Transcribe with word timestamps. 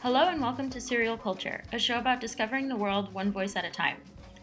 Hello 0.00 0.28
and 0.28 0.40
welcome 0.40 0.70
to 0.70 0.80
Serial 0.80 1.18
Culture, 1.18 1.60
a 1.72 1.78
show 1.78 1.98
about 1.98 2.20
discovering 2.20 2.68
the 2.68 2.76
world 2.76 3.12
one 3.12 3.32
voice 3.32 3.56
at 3.56 3.64
a 3.64 3.70
time. 3.70 3.96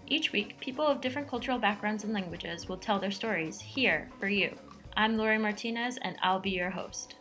Each 0.06 0.34
week, 0.34 0.60
people 0.60 0.86
of 0.86 1.00
different 1.00 1.30
cultural 1.30 1.58
backgrounds 1.58 2.04
and 2.04 2.12
languages 2.12 2.68
will 2.68 2.76
tell 2.76 3.00
their 3.00 3.10
stories 3.10 3.62
here 3.62 4.10
for 4.20 4.28
you. 4.28 4.54
I'm 4.98 5.16
Lori 5.16 5.38
Martinez 5.38 5.98
and 6.02 6.18
I'll 6.22 6.42
be 6.42 6.50
your 6.50 6.72
host. 6.72 7.16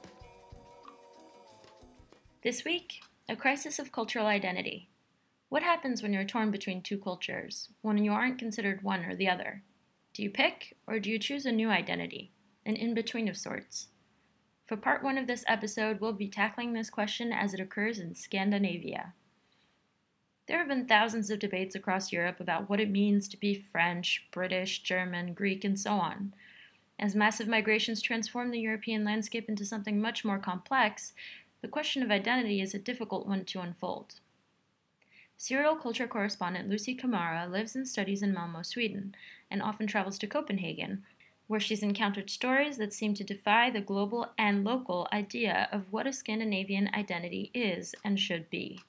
This 2.43 2.64
week, 2.64 3.04
a 3.29 3.36
crisis 3.36 3.79
of 3.79 3.93
cultural 3.93 4.26
identity. 4.26 4.89
What 5.48 5.62
happens 5.62 6.03
when 6.03 6.12
you're 6.12 6.25
torn 6.25 6.50
between 6.50 6.82
two 6.82 6.98
cultures, 6.98 7.68
when 7.82 7.98
you 7.98 8.11
aren't 8.11 8.40
considered 8.40 8.82
one 8.82 9.04
or 9.04 9.14
the 9.14 9.29
other? 9.29 9.62
Do 10.12 10.25
you 10.25 10.30
pick, 10.30 10.76
or 10.89 10.98
do 10.98 11.08
you 11.08 11.21
choose 11.21 11.46
a 11.46 11.53
new 11.53 11.71
identity, 11.71 12.32
an 12.66 12.75
in 12.75 12.94
between 12.94 13.29
of 13.29 13.36
sorts? 13.36 13.90
For 14.67 14.77
part 14.79 15.03
one 15.03 15.18
of 15.18 15.27
this 15.27 15.45
episode, 15.46 16.00
we'll 16.00 16.14
be 16.14 16.29
tackling 16.29 16.73
this 16.73 16.89
question 16.89 17.32
as 17.32 17.53
it 17.53 17.61
occurs 17.61 17.99
in 17.99 18.14
Scandinavia. 18.14 19.13
There 20.46 20.59
have 20.59 20.68
been 20.68 20.87
thousands 20.87 21.31
of 21.31 21.39
debates 21.39 21.75
across 21.75 22.13
Europe 22.13 22.40
about 22.40 22.68
what 22.68 22.81
it 22.81 22.90
means 22.90 23.29
to 23.29 23.37
be 23.37 23.54
French, 23.54 24.27
British, 24.31 24.82
German, 24.82 25.35
Greek, 25.35 25.64
and 25.64 25.79
so 25.79 25.93
on. 25.93 26.35
As 26.99 27.14
massive 27.14 27.49
migrations 27.49 28.00
transform 28.00 28.50
the 28.50 28.61
European 28.61 29.04
landscape 29.04 29.49
into 29.49 29.64
something 29.67 30.00
much 30.00 30.25
more 30.25 30.39
complex, 30.39 31.12
the 31.61 31.68
question 31.68 32.03
of 32.03 32.11
identity 32.11 32.61
is 32.61 32.75
a 32.75 32.78
difficult 32.78 33.27
one 33.27 33.45
to 33.47 33.61
unfold. 33.61 34.20
Serial 35.37 35.77
culture 35.77 36.06
correspondent 36.06 36.69
Lucy 36.69 36.97
Kamara 36.97 37.51
lives 37.51 37.75
and 37.75 37.89
studies 37.89 38.23
in 38.23 38.33
Malmo, 38.33 38.62
Sweden, 38.62 39.15
and 39.51 39.61
often 39.61 39.87
travels 39.87 40.19
to 40.19 40.27
Copenhagen, 40.27 41.05
where 41.47 41.61
she's 41.61 41.83
encountered 41.83 42.30
stories 42.30 42.78
that 42.78 42.92
seem 42.92 43.14
to 43.14 43.25
defy 43.25 43.70
the 43.70 43.80
global 43.80 44.33
and 44.39 44.64
local 44.64 45.06
idea 45.12 45.69
of 45.70 45.92
what 45.92 46.06
a 46.06 46.12
Scandinavian 46.12 46.89
identity 46.95 47.50
is 47.53 47.95
and 48.05 48.19
should 48.19 48.48
be. 48.48 48.81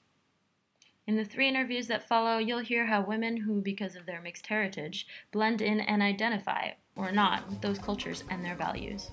In 1.06 1.16
the 1.16 1.24
three 1.24 1.48
interviews 1.48 1.86
that 1.86 2.08
follow, 2.08 2.38
you'll 2.38 2.58
hear 2.58 2.86
how 2.86 3.04
women 3.04 3.36
who, 3.36 3.60
because 3.60 3.94
of 3.94 4.06
their 4.06 4.20
mixed 4.20 4.46
heritage, 4.46 5.06
blend 5.30 5.60
in 5.60 5.80
and 5.80 6.02
identify, 6.02 6.70
or 6.96 7.12
not, 7.12 7.48
with 7.48 7.60
those 7.60 7.78
cultures 7.78 8.24
and 8.30 8.44
their 8.44 8.56
values. 8.56 9.10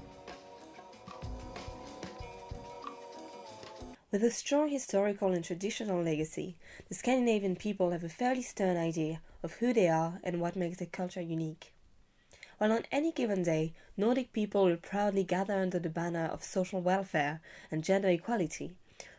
With 4.11 4.23
a 4.23 4.31
strong 4.31 4.69
historical 4.69 5.33
and 5.33 5.44
traditional 5.44 6.02
legacy, 6.02 6.55
the 6.88 6.95
Scandinavian 6.95 7.55
people 7.55 7.91
have 7.91 8.03
a 8.03 8.09
fairly 8.09 8.44
stern 8.44 8.77
idea 8.77 9.21
of 9.44 9.53
who 9.53 9.73
they 9.73 9.89
are 9.89 10.19
and 10.23 10.39
what 10.39 10.55
makes 10.55 10.77
their 10.77 10.88
culture 10.88 11.21
unique 11.21 11.72
while 12.57 12.71
on 12.71 12.85
any 12.91 13.11
given 13.11 13.43
day 13.43 13.73
Nordic 13.97 14.33
people 14.33 14.65
will 14.65 14.77
proudly 14.77 15.23
gather 15.23 15.53
under 15.53 15.79
the 15.79 15.89
banner 15.89 16.25
of 16.25 16.43
social 16.43 16.81
welfare 16.81 17.41
and 17.71 17.83
gender 17.83 18.09
equality, 18.09 18.75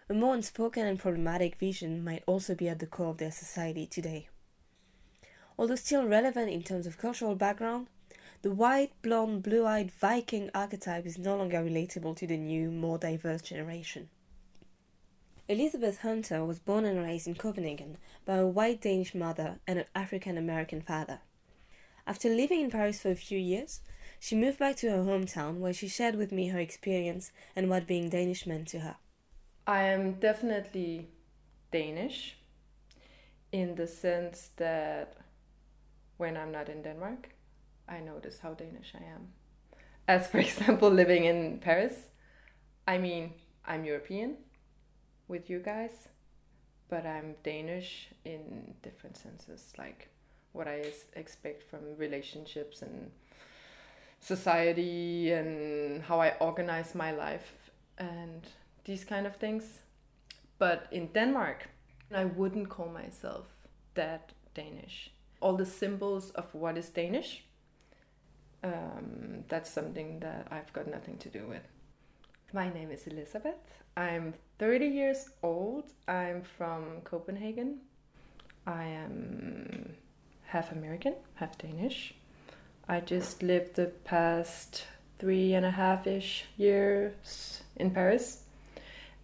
a 0.08 0.14
more 0.14 0.34
unspoken 0.34 0.86
and 0.86 0.98
problematic 0.98 1.56
vision 1.56 2.05
might 2.05 2.22
also 2.27 2.55
be 2.55 2.68
at 2.68 2.78
the 2.78 2.86
core 2.86 3.10
of 3.10 3.18
their 3.18 3.32
society 3.32 3.86
today. 3.86 4.28
Although 5.58 5.77
still 5.77 6.06
relevant 6.06 6.50
in 6.50 6.62
terms 6.62 6.86
of 6.86 6.98
cultural 6.98 7.34
background, 7.34 7.86
the 8.42 8.50
white, 8.50 8.92
blonde, 9.00 9.42
blue 9.42 9.64
eyed 9.64 9.90
Viking 9.90 10.50
archetype 10.55 11.06
is 11.06 11.16
no 11.16 11.36
longer 11.36 11.62
relatable 11.62 12.16
to 12.16 12.27
the 12.27 12.36
new, 12.36 12.70
more 12.70 12.98
diverse 12.98 13.40
generation. 13.40 14.10
Elizabeth 15.48 16.00
Hunter 16.00 16.44
was 16.44 16.58
born 16.58 16.84
and 16.84 17.02
raised 17.02 17.27
in 17.27 17.34
Copenhagen 17.34 17.98
by 18.24 18.36
a 18.36 18.46
white 18.46 18.80
Danish 18.80 19.14
mother 19.14 19.60
and 19.66 19.78
an 19.78 19.84
African 19.94 20.36
American 20.36 20.80
father. 20.80 21.20
After 22.06 22.28
living 22.28 22.60
in 22.60 22.70
Paris 22.70 23.00
for 23.00 23.10
a 23.10 23.16
few 23.16 23.38
years, 23.38 23.80
she 24.20 24.36
moved 24.36 24.58
back 24.58 24.77
to 24.77 24.91
her 24.91 25.02
hometown 25.02 25.58
where 25.58 25.72
she 25.72 25.88
shared 25.88 26.16
with 26.16 26.33
me 26.33 26.48
her 26.48 26.58
experience 26.58 27.33
and 27.56 27.70
what 27.70 27.86
being 27.86 28.08
Danish 28.11 28.46
meant 28.46 28.69
to 28.69 28.80
her. 28.80 28.96
I 29.66 29.84
am 29.84 30.14
definitely 30.14 31.08
Danish 31.70 32.36
in 33.52 33.74
the 33.77 33.86
sense 33.86 34.51
that 34.56 35.17
when 36.18 36.36
I'm 36.36 36.52
not 36.52 36.68
in 36.68 36.83
Denmark, 36.83 37.30
I 37.89 38.01
notice 38.01 38.39
how 38.39 38.52
Danish 38.52 38.92
I 38.95 39.05
am. 39.05 39.29
As 40.06 40.27
for 40.27 40.39
example, 40.48 40.90
living 40.90 41.24
in 41.24 41.58
Paris, 41.61 41.95
I 42.86 42.98
mean, 42.98 43.33
I'm 43.64 43.84
European 43.84 44.36
with 45.27 45.48
you 45.48 45.61
guys, 45.61 46.08
but 46.90 47.06
I'm 47.06 47.36
Danish 47.42 48.08
in 48.24 48.74
different 48.83 49.17
senses. 49.17 49.73
Like, 49.79 50.11
what 50.55 50.69
I 50.69 50.85
expect 51.15 51.63
from 51.69 51.81
relationships 51.98 52.81
and 52.81 53.11
society 54.20 55.33
and 55.33 56.03
how 56.03 56.20
I 56.20 56.31
organize 56.41 56.95
my 56.95 57.11
life 57.11 57.70
and 57.98 58.47
these 58.85 59.05
kind 59.05 59.27
of 59.27 59.37
things. 59.37 59.81
But 60.59 60.87
in 60.91 61.09
Denmark, 61.09 61.69
I 62.15 62.25
wouldn't 62.25 62.69
call 62.69 62.89
myself 62.89 63.47
that 63.95 64.33
Danish. 64.55 65.11
All 65.41 65.57
the 65.57 65.67
symbols 65.67 66.31
of 66.31 66.55
what 66.55 66.79
is 66.79 66.89
Danish, 66.89 67.45
um, 68.63 69.45
that's 69.48 69.69
something 69.69 70.21
that 70.21 70.47
I've 70.51 70.73
got 70.73 70.86
nothing 70.86 71.19
to 71.19 71.29
do 71.29 71.47
with. 71.48 71.67
My 72.53 72.73
name 72.73 72.92
is 72.92 73.07
Elizabeth. 73.09 73.83
I'm 73.97 74.35
30 74.59 74.86
years 74.86 75.29
old. 75.42 75.92
I'm 76.07 76.42
from 76.42 77.01
Copenhagen. 77.03 77.81
I 78.67 78.85
am 78.85 79.97
half 80.46 80.72
American, 80.72 81.14
half 81.34 81.56
Danish. 81.58 82.14
I 82.88 83.00
just 83.00 83.42
lived 83.42 83.77
the 83.77 83.86
past 84.05 84.84
three 85.18 85.55
and 85.55 85.64
a 85.64 85.70
half 85.70 86.06
ish 86.06 86.44
years 86.56 87.62
in 87.77 87.90
Paris, 87.90 88.42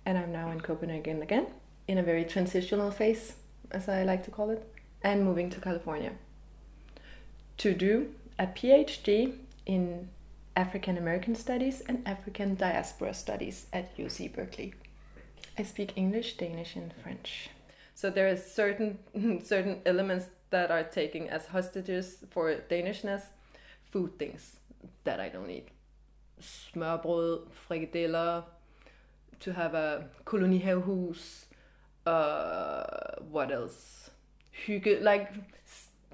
and 0.07 0.17
I'm 0.17 0.33
now 0.33 0.51
in 0.51 0.61
Copenhagen 0.61 1.23
again 1.23 1.47
in 1.87 1.99
a 1.99 2.03
very 2.03 2.25
transitional 2.25 2.91
phase, 2.91 3.35
as 3.71 3.89
I 3.89 4.05
like 4.05 4.25
to 4.25 4.31
call 4.31 4.51
it, 4.51 4.67
and 5.03 5.25
moving 5.25 5.51
to 5.51 5.61
California 5.61 6.13
to 7.61 7.75
do 7.75 8.15
a 8.39 8.47
PhD 8.47 9.35
in 9.67 10.09
African 10.57 10.97
American 10.97 11.35
Studies 11.35 11.83
and 11.83 12.03
African 12.07 12.55
Diaspora 12.55 13.13
Studies 13.13 13.67
at 13.71 13.95
UC 13.99 14.35
Berkeley. 14.35 14.73
I 15.59 15.63
speak 15.65 15.93
English, 15.95 16.39
Danish, 16.39 16.75
and 16.75 16.91
French. 17.03 17.51
So 17.95 18.09
there 18.09 18.29
are 18.29 18.37
certain 18.37 18.99
certain 19.45 19.83
elements 19.85 20.27
that 20.51 20.71
are 20.71 20.83
taken 20.83 21.29
as 21.29 21.47
hostages 21.47 22.19
for 22.31 22.55
Danishness, 22.69 23.23
food 23.91 24.19
things 24.19 24.57
that 25.05 25.21
I 25.21 25.29
don't 25.29 25.51
eat. 25.51 25.69
Smørrebrød, 26.41 27.47
frikadeller, 27.53 28.43
to 29.41 29.53
have 29.53 29.75
a 29.75 30.05
kolonihavehus, 30.25 31.47
uh, 32.07 33.23
what 33.31 33.53
else? 33.53 34.11
Hygge, 34.67 35.01
like 35.01 35.29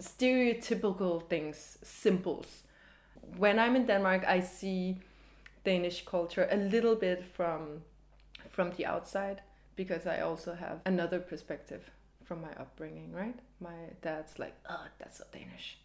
stereotypical 0.01 1.29
things, 1.29 1.79
simples. 1.83 2.65
When 3.37 3.59
I'm 3.59 3.77
in 3.77 3.87
Denmark, 3.87 4.25
I 4.27 4.41
see 4.41 4.99
Danish 5.65 6.05
culture 6.05 6.49
a 6.51 6.57
little 6.57 6.95
bit 6.95 7.25
from 7.25 7.83
from 8.49 8.73
the 8.77 8.87
outside 8.87 9.43
because 9.75 10.07
I 10.07 10.21
also 10.21 10.55
have 10.55 10.81
another 10.87 11.19
perspective 11.19 11.91
from 12.27 12.43
my 12.43 12.53
upbringing, 12.59 13.13
right? 13.13 13.39
My 13.61 13.77
dad's 14.03 14.39
like, 14.39 14.55
oh, 14.69 14.87
that's 14.99 15.19
so 15.19 15.25
Danish, 15.33 15.79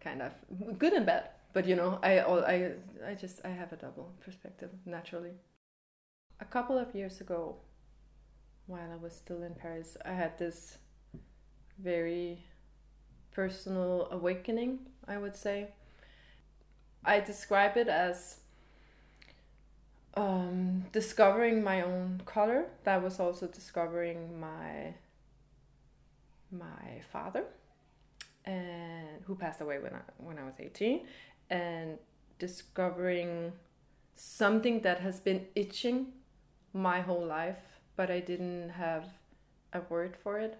kind 0.00 0.22
of 0.22 0.32
good 0.78 0.92
and 0.92 1.04
bad. 1.04 1.30
But 1.52 1.66
you 1.66 1.74
know, 1.76 1.98
I 2.02 2.20
I 2.20 2.72
I 3.06 3.14
just 3.14 3.40
I 3.44 3.48
have 3.48 3.72
a 3.72 3.76
double 3.76 4.12
perspective 4.20 4.70
naturally. 4.86 5.32
A 6.40 6.44
couple 6.44 6.78
of 6.78 6.94
years 6.94 7.20
ago, 7.20 7.56
while 8.66 8.90
I 8.92 8.96
was 8.96 9.12
still 9.12 9.42
in 9.42 9.54
Paris, 9.54 9.96
I 10.04 10.12
had 10.12 10.38
this 10.38 10.78
very 11.78 12.44
personal 13.32 14.08
awakening, 14.10 14.78
I 15.08 15.18
would 15.18 15.36
say. 15.36 15.68
I 17.04 17.20
describe 17.20 17.76
it 17.76 17.88
as 17.88 18.36
um, 20.14 20.84
discovering 20.92 21.62
my 21.62 21.82
own 21.82 22.22
color. 22.26 22.66
That 22.84 23.02
was 23.02 23.18
also 23.18 23.46
discovering 23.46 24.38
my 24.38 24.94
my 26.50 27.00
father, 27.12 27.44
and 28.44 29.22
who 29.24 29.34
passed 29.34 29.60
away 29.60 29.78
when 29.78 29.94
I 29.94 30.00
when 30.18 30.38
I 30.38 30.44
was 30.44 30.54
eighteen, 30.58 31.06
and 31.48 31.98
discovering 32.38 33.52
something 34.14 34.80
that 34.80 35.00
has 35.00 35.20
been 35.20 35.46
itching 35.54 36.08
my 36.72 37.00
whole 37.00 37.24
life, 37.24 37.80
but 37.96 38.10
I 38.10 38.20
didn't 38.20 38.70
have 38.70 39.04
a 39.72 39.80
word 39.88 40.16
for 40.16 40.38
it. 40.38 40.58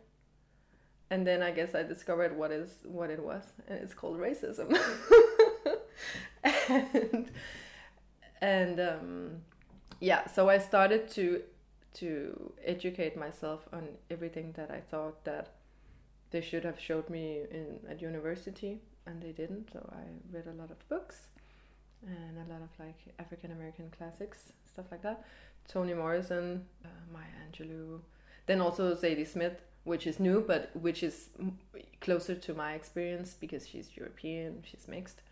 And 1.11 1.27
then 1.27 1.43
I 1.43 1.51
guess 1.51 1.75
I 1.75 1.83
discovered 1.83 2.37
what 2.37 2.53
is 2.53 2.71
what 2.85 3.11
it 3.11 3.23
was, 3.23 3.43
and 3.67 3.79
it's 3.81 3.95
called 3.95 4.19
racism. 4.19 4.79
and 6.45 7.31
and 8.41 8.81
um, 8.81 9.31
yeah, 10.01 10.27
so 10.29 10.49
I 10.49 10.59
started 10.59 11.09
to 11.11 11.43
to 11.95 12.53
educate 12.65 13.17
myself 13.17 13.69
on 13.73 13.89
everything 14.11 14.53
that 14.53 14.71
I 14.71 14.81
thought 14.81 15.25
that 15.25 15.55
they 16.31 16.41
should 16.41 16.65
have 16.65 16.79
showed 16.79 17.09
me 17.11 17.43
in 17.51 17.79
at 17.89 18.01
university 18.03 18.81
and 19.07 19.23
they 19.23 19.33
didn't 19.33 19.71
so 19.73 19.81
i 19.93 20.03
read 20.35 20.47
a 20.47 20.53
lot 20.53 20.71
of 20.71 20.89
books 20.89 21.27
and 22.07 22.37
a 22.39 22.53
lot 22.53 22.63
of 22.63 22.71
like 22.79 22.99
african 23.19 23.51
american 23.53 23.91
classics 23.97 24.53
stuff 24.71 24.87
like 24.91 25.03
that 25.03 25.25
toni 25.69 25.95
morrison 25.95 26.65
uh, 26.85 26.89
maya 27.13 27.37
angelou 27.47 28.01
Then 28.47 28.61
also 28.61 28.95
Zadie 28.97 29.27
Smith, 29.27 29.61
which 29.85 30.07
is 30.07 30.19
new, 30.19 30.41
but 30.41 30.71
which 30.75 31.03
is 31.03 31.29
closer 32.01 32.35
to 32.35 32.55
my 32.55 32.75
experience 32.75 33.37
because 33.39 33.67
she's 33.69 33.97
European, 33.97 34.63
she's 34.65 34.89
mixed. 34.89 35.23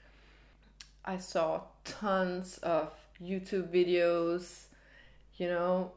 I 1.05 1.17
saw 1.19 1.63
tons 1.85 2.59
of 2.59 2.93
YouTube 3.21 3.69
videos, 3.73 4.67
you 5.37 5.49
know, 5.49 5.93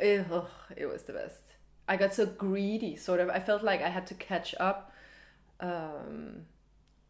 it, 0.00 0.26
oh, 0.30 0.48
it 0.76 0.86
was 0.86 1.02
the 1.04 1.12
best. 1.12 1.49
I 1.88 1.96
got 1.96 2.14
so 2.14 2.26
greedy, 2.26 2.96
sort 2.96 3.20
of. 3.20 3.28
I 3.28 3.40
felt 3.40 3.62
like 3.62 3.82
I 3.82 3.88
had 3.88 4.06
to 4.08 4.14
catch 4.14 4.54
up 4.60 4.92
um, 5.60 6.46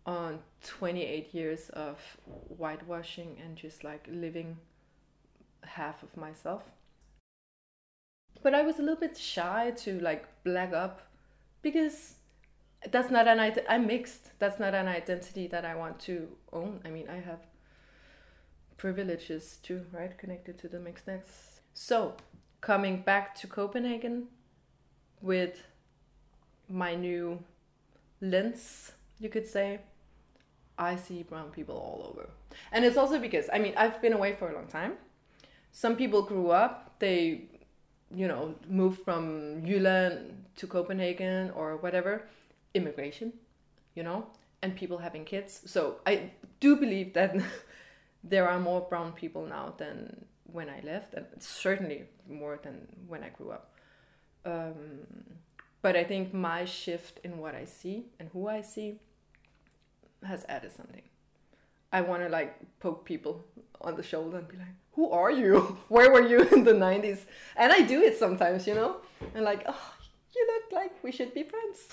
on 0.07 0.41
28 0.65 1.35
years 1.35 1.69
of 1.71 1.99
whitewashing 2.27 3.37
and 3.45 3.57
just 3.57 3.85
like 3.85 4.07
living 4.11 4.57
half 5.63 6.03
of 6.03 6.17
myself. 6.17 6.65
But 8.43 8.55
I 8.55 8.63
was 8.63 8.79
a 8.79 8.83
little 8.83 8.97
bit 8.97 9.17
shy 9.17 9.73
to 9.79 10.01
like 10.01 10.27
black 10.45 10.73
up 10.73 11.03
because 11.63 12.15
that's 12.91 13.11
not 13.11 13.29
an 13.29 13.39
I'm 13.69 13.87
mixed. 13.87 14.39
That's 14.39 14.59
not 14.59 14.75
an 14.75 14.89
identity 14.89 15.47
that 15.49 15.65
I 15.65 15.75
want 15.75 16.01
to 16.01 16.29
own. 16.53 16.81
I 16.85 16.89
mean, 16.91 17.09
I 17.09 17.17
have 17.17 17.41
privileges 18.79 19.59
too, 19.63 19.85
right, 19.93 20.17
connected 20.17 20.59
to 20.59 20.69
the 20.69 20.79
mixedness. 20.79 21.61
So, 21.75 22.15
coming 22.63 23.03
back 23.03 23.35
to 23.37 23.47
Copenhagen 23.47 24.29
with 25.21 25.63
my 26.69 26.95
new 26.95 27.43
lens, 28.21 28.93
you 29.19 29.29
could 29.29 29.47
say, 29.47 29.81
I 30.79 30.97
see 30.97 31.23
brown 31.23 31.51
people 31.51 31.77
all 31.77 32.07
over. 32.09 32.31
And 32.73 32.85
it's 32.85 32.97
also 32.97 33.19
because, 33.19 33.49
I 33.53 33.59
mean, 33.59 33.75
I've 33.77 34.01
been 34.01 34.13
away 34.13 34.33
for 34.33 34.51
a 34.51 34.55
long 34.55 34.67
time. 34.67 34.95
Some 35.73 35.97
people 35.97 36.23
grew 36.23 36.51
up, 36.51 36.99
they, 36.99 37.43
you 38.15 38.27
know, 38.27 38.55
moved 38.69 39.03
from 39.05 39.63
Jylland 39.63 40.33
to 40.57 40.67
Copenhagen 40.67 41.51
or 41.51 41.77
whatever, 41.77 42.27
immigration, 42.75 43.33
you 43.95 44.03
know, 44.03 44.27
and 44.63 44.75
people 44.75 44.99
having 44.99 45.25
kids. 45.25 45.61
So 45.67 45.97
I 46.07 46.31
do 46.59 46.77
believe 46.77 47.13
that 47.15 47.37
there 48.25 48.49
are 48.49 48.59
more 48.59 48.81
brown 48.81 49.13
people 49.13 49.47
now 49.47 49.75
than 49.77 50.25
when 50.53 50.69
I 50.69 50.81
left, 50.83 51.15
and 51.15 51.27
certainly 51.39 52.05
more 52.29 52.59
than 52.63 52.87
when 53.07 53.23
I 53.23 53.29
grew 53.29 53.51
up. 53.51 53.75
Um, 54.45 55.07
but 55.83 55.97
I 55.97 56.05
think 56.05 56.35
my 56.35 56.65
shift 56.65 57.21
in 57.25 57.39
what 57.39 57.55
I 57.55 57.65
see 57.65 58.07
and 58.19 58.29
who 58.33 58.49
I 58.49 58.61
see 58.61 59.01
has 60.25 60.45
added 60.49 60.73
something. 60.73 61.03
I 61.93 62.03
want 62.03 62.23
to 62.23 62.29
like 62.29 62.57
poke 62.79 63.05
people 63.05 63.45
on 63.81 63.97
the 63.97 64.03
shoulder 64.03 64.39
and 64.39 64.49
be 64.49 64.57
like, 64.57 64.77
"Who 64.93 65.11
are 65.11 65.31
you? 65.31 65.79
Where 65.89 66.13
were 66.13 66.27
you 66.27 66.43
in 66.43 66.65
the 66.65 66.73
'90s?" 66.73 67.25
And 67.57 67.73
I 67.73 67.81
do 67.81 68.03
it 68.03 68.17
sometimes, 68.19 68.67
you 68.67 68.75
know, 68.75 68.97
and 69.35 69.45
like, 69.45 69.65
"Oh, 69.67 69.95
you 70.35 70.47
look 70.47 70.73
like 70.73 71.03
we 71.03 71.11
should 71.11 71.35
be 71.35 71.43
friends." 71.43 71.89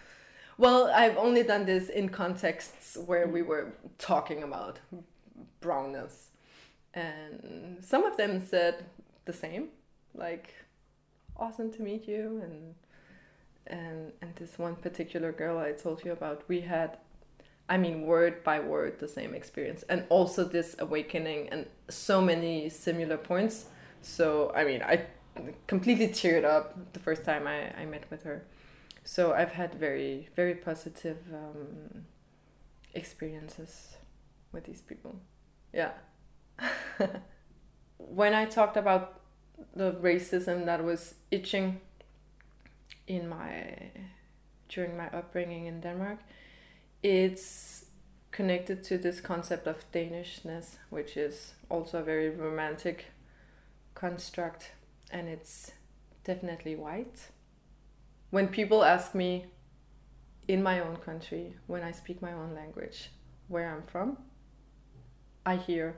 well, 0.58 0.90
I've 0.94 1.16
only 1.16 1.42
done 1.42 1.64
this 1.64 1.88
in 1.88 2.08
contexts 2.08 2.98
where 3.06 3.26
we 3.26 3.42
were 3.42 3.72
talking 3.98 4.42
about 4.42 4.80
brownness, 5.60 6.30
and 6.92 7.78
some 7.80 8.04
of 8.04 8.16
them 8.16 8.44
said 8.44 8.84
the 9.24 9.32
same, 9.32 9.68
like, 10.14 10.54
"Awesome 11.38 11.70
to 11.72 11.82
meet 11.82 12.08
you," 12.08 12.40
and 12.42 12.74
and 13.66 14.12
and 14.20 14.34
this 14.36 14.58
one 14.58 14.76
particular 14.76 15.32
girl 15.32 15.58
I 15.58 15.72
told 15.72 16.04
you 16.04 16.12
about, 16.12 16.42
we 16.48 16.60
had 16.62 16.98
I 17.68 17.76
mean, 17.76 18.02
word 18.02 18.42
by 18.44 18.60
word, 18.60 18.98
the 18.98 19.08
same 19.08 19.34
experience, 19.34 19.84
and 19.90 20.04
also 20.08 20.44
this 20.44 20.74
awakening, 20.78 21.50
and 21.50 21.66
so 21.90 22.20
many 22.20 22.70
similar 22.70 23.18
points. 23.18 23.66
So, 24.00 24.52
I 24.54 24.64
mean, 24.64 24.82
I 24.82 25.04
completely 25.66 26.08
teared 26.08 26.44
up 26.44 26.94
the 26.94 26.98
first 26.98 27.24
time 27.24 27.46
I, 27.46 27.70
I 27.78 27.84
met 27.84 28.04
with 28.10 28.22
her. 28.22 28.44
So, 29.04 29.34
I've 29.34 29.52
had 29.52 29.74
very, 29.74 30.30
very 30.34 30.54
positive 30.54 31.18
um, 31.32 32.06
experiences 32.94 33.96
with 34.52 34.64
these 34.64 34.80
people. 34.80 35.20
Yeah. 35.74 35.90
when 37.98 38.32
I 38.32 38.46
talked 38.46 38.78
about 38.78 39.17
the 39.74 39.92
racism 39.92 40.66
that 40.66 40.84
was 40.84 41.14
itching 41.30 41.80
in 43.06 43.28
my 43.28 43.90
during 44.68 44.96
my 44.96 45.08
upbringing 45.08 45.66
in 45.66 45.80
Denmark, 45.80 46.18
it's 47.02 47.86
connected 48.30 48.84
to 48.84 48.98
this 48.98 49.20
concept 49.20 49.66
of 49.66 49.90
Danishness, 49.92 50.76
which 50.90 51.16
is 51.16 51.54
also 51.70 52.00
a 52.00 52.02
very 52.02 52.30
romantic 52.30 53.06
construct, 53.94 54.72
and 55.10 55.28
it's 55.28 55.72
definitely 56.24 56.76
white. 56.76 57.28
When 58.30 58.48
people 58.48 58.84
ask 58.84 59.14
me 59.14 59.46
in 60.46 60.62
my 60.62 60.80
own 60.80 60.96
country, 60.96 61.54
when 61.66 61.82
I 61.82 61.92
speak 61.92 62.20
my 62.20 62.32
own 62.32 62.54
language, 62.54 63.10
where 63.48 63.74
I'm 63.74 63.82
from, 63.82 64.18
I 65.46 65.56
hear 65.56 65.96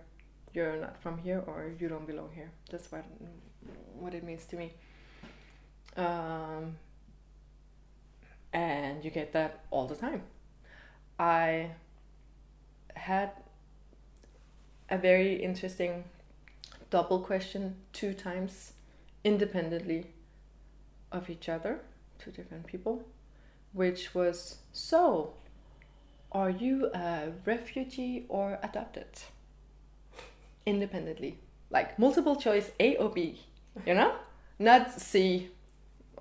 you're 0.54 0.76
not 0.76 1.02
from 1.02 1.18
here 1.18 1.42
or 1.46 1.72
you 1.78 1.88
don't 1.88 2.06
belong 2.06 2.30
here. 2.34 2.50
That's 2.70 2.90
what 2.92 3.04
what 3.98 4.14
it 4.14 4.24
means 4.24 4.44
to 4.46 4.56
me. 4.56 4.72
Um, 5.96 6.76
and 8.52 9.04
you 9.04 9.10
get 9.10 9.32
that 9.32 9.64
all 9.70 9.86
the 9.86 9.94
time. 9.94 10.22
I 11.18 11.70
had 12.94 13.32
a 14.88 14.98
very 14.98 15.34
interesting 15.34 16.04
double 16.90 17.20
question 17.20 17.76
two 17.92 18.14
times 18.14 18.72
independently 19.22 20.06
of 21.12 21.30
each 21.30 21.48
other, 21.48 21.80
two 22.18 22.30
different 22.30 22.66
people, 22.66 23.04
which 23.72 24.14
was 24.14 24.56
so, 24.72 25.34
are 26.32 26.50
you 26.50 26.90
a 26.94 27.32
refugee 27.44 28.24
or 28.28 28.58
adopted? 28.62 29.06
Independently. 30.66 31.38
Like 31.70 31.98
multiple 31.98 32.36
choice 32.36 32.70
A 32.80 32.96
or 32.96 33.10
B, 33.10 33.40
you 33.86 33.94
know? 33.94 34.14
Not 34.58 35.00
see, 35.00 35.50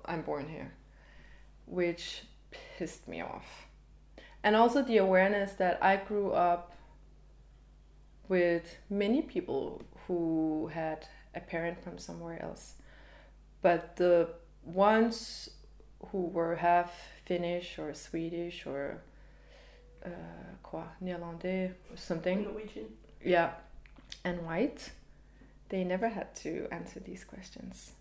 I'm 0.04 0.22
born 0.22 0.48
here, 0.48 0.72
which 1.66 2.22
pissed 2.76 3.06
me 3.06 3.20
off 3.20 3.66
and 4.42 4.56
also 4.56 4.82
the 4.82 4.98
awareness 4.98 5.52
that 5.54 5.78
I 5.82 5.96
grew 5.96 6.32
up 6.32 6.72
with 8.28 8.76
many 8.88 9.22
people 9.22 9.82
who 10.06 10.70
had 10.72 11.06
a 11.34 11.40
parent 11.40 11.82
from 11.82 11.98
somewhere 11.98 12.42
else, 12.42 12.74
but 13.60 13.96
the 13.96 14.28
ones 14.64 15.50
who 16.10 16.26
were 16.26 16.56
half 16.56 16.92
Finnish 17.24 17.78
or 17.78 17.92
Swedish 17.92 18.66
or 18.66 19.02
uh, 20.04 20.08
quoi, 20.62 20.84
Néerlandais 21.02 21.72
or 21.90 21.96
something. 21.96 22.44
Norwegian. 22.44 22.86
Yeah, 23.22 23.50
and 24.24 24.46
white, 24.46 24.90
they 25.70 25.82
never 25.82 26.08
had 26.08 26.34
to 26.36 26.68
answer 26.70 27.00
these 27.00 27.24
questions. 27.24 27.92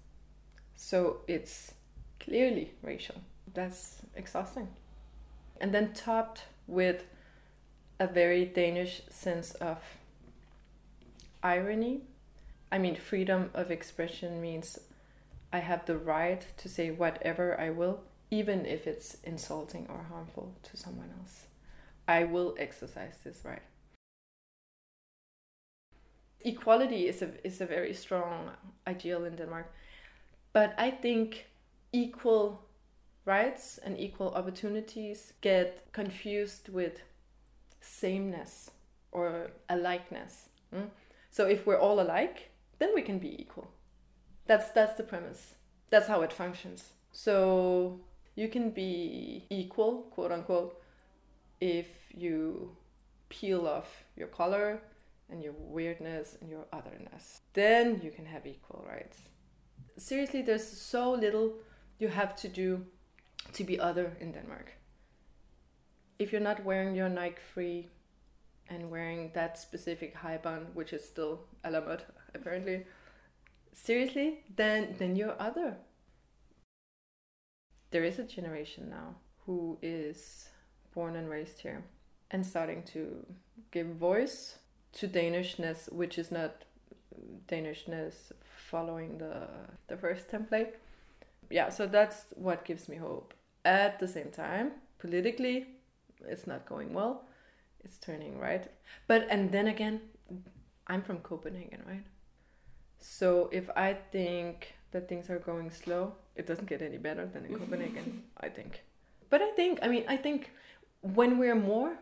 So 0.75 1.21
it's 1.27 1.73
clearly 2.19 2.73
racial. 2.83 3.15
That's 3.53 3.97
exhausting 4.15 4.67
and 5.59 5.73
then 5.73 5.93
topped 5.93 6.43
with 6.67 7.05
a 7.99 8.07
very 8.07 8.45
Danish 8.45 9.01
sense 9.09 9.53
of 9.55 9.77
irony. 11.43 12.01
I 12.71 12.77
mean, 12.77 12.95
freedom 12.95 13.49
of 13.53 13.71
expression 13.71 14.41
means 14.41 14.79
I 15.51 15.59
have 15.59 15.85
the 15.85 15.97
right 15.97 16.45
to 16.57 16.69
say 16.69 16.91
whatever 16.91 17.59
I 17.59 17.71
will, 17.71 18.01
even 18.31 18.65
if 18.65 18.88
it's 18.88 19.17
insulting 19.23 19.88
or 19.89 20.05
harmful 20.09 20.53
to 20.63 20.77
someone 20.77 21.09
else. 21.19 21.47
I 22.07 22.23
will 22.23 22.55
exercise 22.57 23.15
this 23.23 23.41
right. 23.43 23.61
Equality 26.41 27.08
is 27.08 27.22
a, 27.22 27.29
is 27.46 27.62
a 27.62 27.65
very 27.65 27.93
strong 27.93 28.51
ideal 28.88 29.25
in 29.25 29.36
Denmark, 29.36 29.72
but 30.53 30.74
I 30.77 30.91
think 30.91 31.48
equal 31.91 32.62
rights 33.25 33.77
and 33.77 34.00
equal 34.00 34.34
opportunities 34.34 35.34
get 35.41 35.91
confused 35.91 36.69
with 36.69 37.01
sameness 37.81 38.72
or 39.12 39.51
alikeness. 39.69 40.50
Mm? 40.74 40.89
So 41.31 41.46
if 41.46 41.65
we're 41.65 41.79
all 41.79 42.00
alike, 42.00 42.50
then 42.79 42.91
we 42.96 43.01
can 43.01 43.19
be 43.19 43.41
equal. 43.41 43.69
That's 44.48 44.72
that's 44.72 44.96
the 44.96 45.03
premise. 45.03 45.55
That's 45.89 46.08
how 46.08 46.22
it 46.22 46.34
functions. 46.34 46.93
So 47.12 48.00
you 48.36 48.48
can 48.48 48.69
be 48.72 49.46
equal, 49.50 50.03
quote 50.12 50.31
unquote, 50.31 50.81
if 51.60 51.88
you 52.15 52.75
peel 53.29 53.67
off 53.67 54.05
your 54.15 54.27
color 54.27 54.81
and 55.29 55.43
your 55.43 55.53
weirdness 55.53 56.38
and 56.41 56.50
your 56.50 56.65
otherness. 56.74 57.41
Then 57.53 58.01
you 58.03 58.12
can 58.12 58.25
have 58.25 58.45
equal 58.45 58.86
rights. 58.88 59.17
Seriously, 59.98 60.41
there's 60.41 60.67
so 60.67 61.12
little 61.12 61.53
you 62.00 62.07
have 62.07 62.36
to 62.38 62.48
do 62.48 62.86
to 63.53 63.63
be 63.63 63.79
other 63.79 64.15
in 64.19 64.31
Denmark. 64.31 64.74
If 66.17 66.31
you're 66.31 66.41
not 66.41 66.63
wearing 66.65 66.95
your 66.95 67.09
Nike 67.09 67.41
free 67.53 67.89
and 68.69 68.91
wearing 68.91 69.31
that 69.33 69.57
specific 69.57 70.15
high 70.15 70.38
bun, 70.38 70.67
which 70.74 70.93
is 70.93 71.03
still 71.03 71.41
a 71.63 71.71
la 71.71 71.81
mode 71.81 72.03
apparently, 72.36 72.86
seriously, 73.74 74.43
then 74.55 74.95
then 74.98 75.15
you're 75.15 75.36
other. 75.39 75.77
there 77.91 78.03
is 78.03 78.19
a 78.19 78.24
generation 78.24 78.89
now 78.89 79.15
who 79.45 79.77
is 79.81 80.50
born 80.93 81.15
and 81.15 81.29
raised 81.29 81.59
here 81.59 81.83
and 82.31 82.45
starting 82.45 82.83
to 82.83 83.25
give 83.71 83.88
voice 83.88 84.57
to 84.93 85.08
Danishness, 85.08 85.91
which 85.91 86.17
is 86.17 86.31
not 86.31 86.65
Danishness 87.48 88.31
following 88.41 89.17
the 89.17 89.48
the 89.88 89.98
first 89.98 90.27
template. 90.29 90.74
Yeah, 91.50 91.69
so 91.69 91.88
that's 91.88 92.25
what 92.36 92.65
gives 92.65 92.88
me 92.88 92.98
hope. 92.98 93.34
At 93.65 94.00
the 94.00 94.08
same 94.08 94.31
time, 94.31 94.72
politically, 95.00 95.67
it's 96.27 96.48
not 96.48 96.65
going 96.65 96.93
well. 96.93 97.25
It's 97.84 97.98
turning 97.98 98.39
right. 98.39 98.69
But 99.08 99.27
and 99.29 99.51
then 99.51 99.67
again, 99.67 100.01
I'm 100.88 101.01
from 101.01 101.19
Copenhagen, 101.19 101.84
right? 101.88 102.05
So 103.00 103.50
if 103.51 103.69
I 103.75 103.93
think 104.12 104.74
that 104.91 105.08
things 105.08 105.29
are 105.29 105.39
going 105.39 105.69
slow, 105.69 106.13
it 106.36 106.48
doesn't 106.48 106.67
get 106.67 106.81
any 106.81 106.98
better 106.98 107.25
than 107.25 107.46
in 107.46 107.55
Copenhagen, 107.60 108.24
I 108.38 108.50
think. 108.50 108.84
But 109.29 109.41
I 109.41 109.51
think, 109.51 109.79
I 109.81 109.88
mean, 109.88 110.03
I 110.08 110.17
think 110.17 110.51
when 111.01 111.38
we're 111.38 111.55
more, 111.55 111.98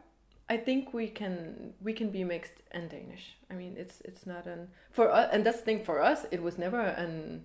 I 0.49 0.57
think 0.57 0.93
we 0.93 1.07
can 1.07 1.73
we 1.81 1.93
can 1.93 2.09
be 2.09 2.23
mixed 2.23 2.61
and 2.71 2.89
Danish. 2.89 3.35
I 3.51 3.53
mean, 3.53 3.75
it's 3.77 4.01
it's 4.01 4.25
not 4.25 4.45
an 4.45 4.69
for 4.91 5.11
us, 5.11 5.29
and 5.31 5.45
that's 5.45 5.59
the 5.59 5.65
thing 5.65 5.83
for 5.83 6.01
us. 6.01 6.25
It 6.31 6.41
was 6.41 6.57
never 6.57 6.79
an 6.79 7.43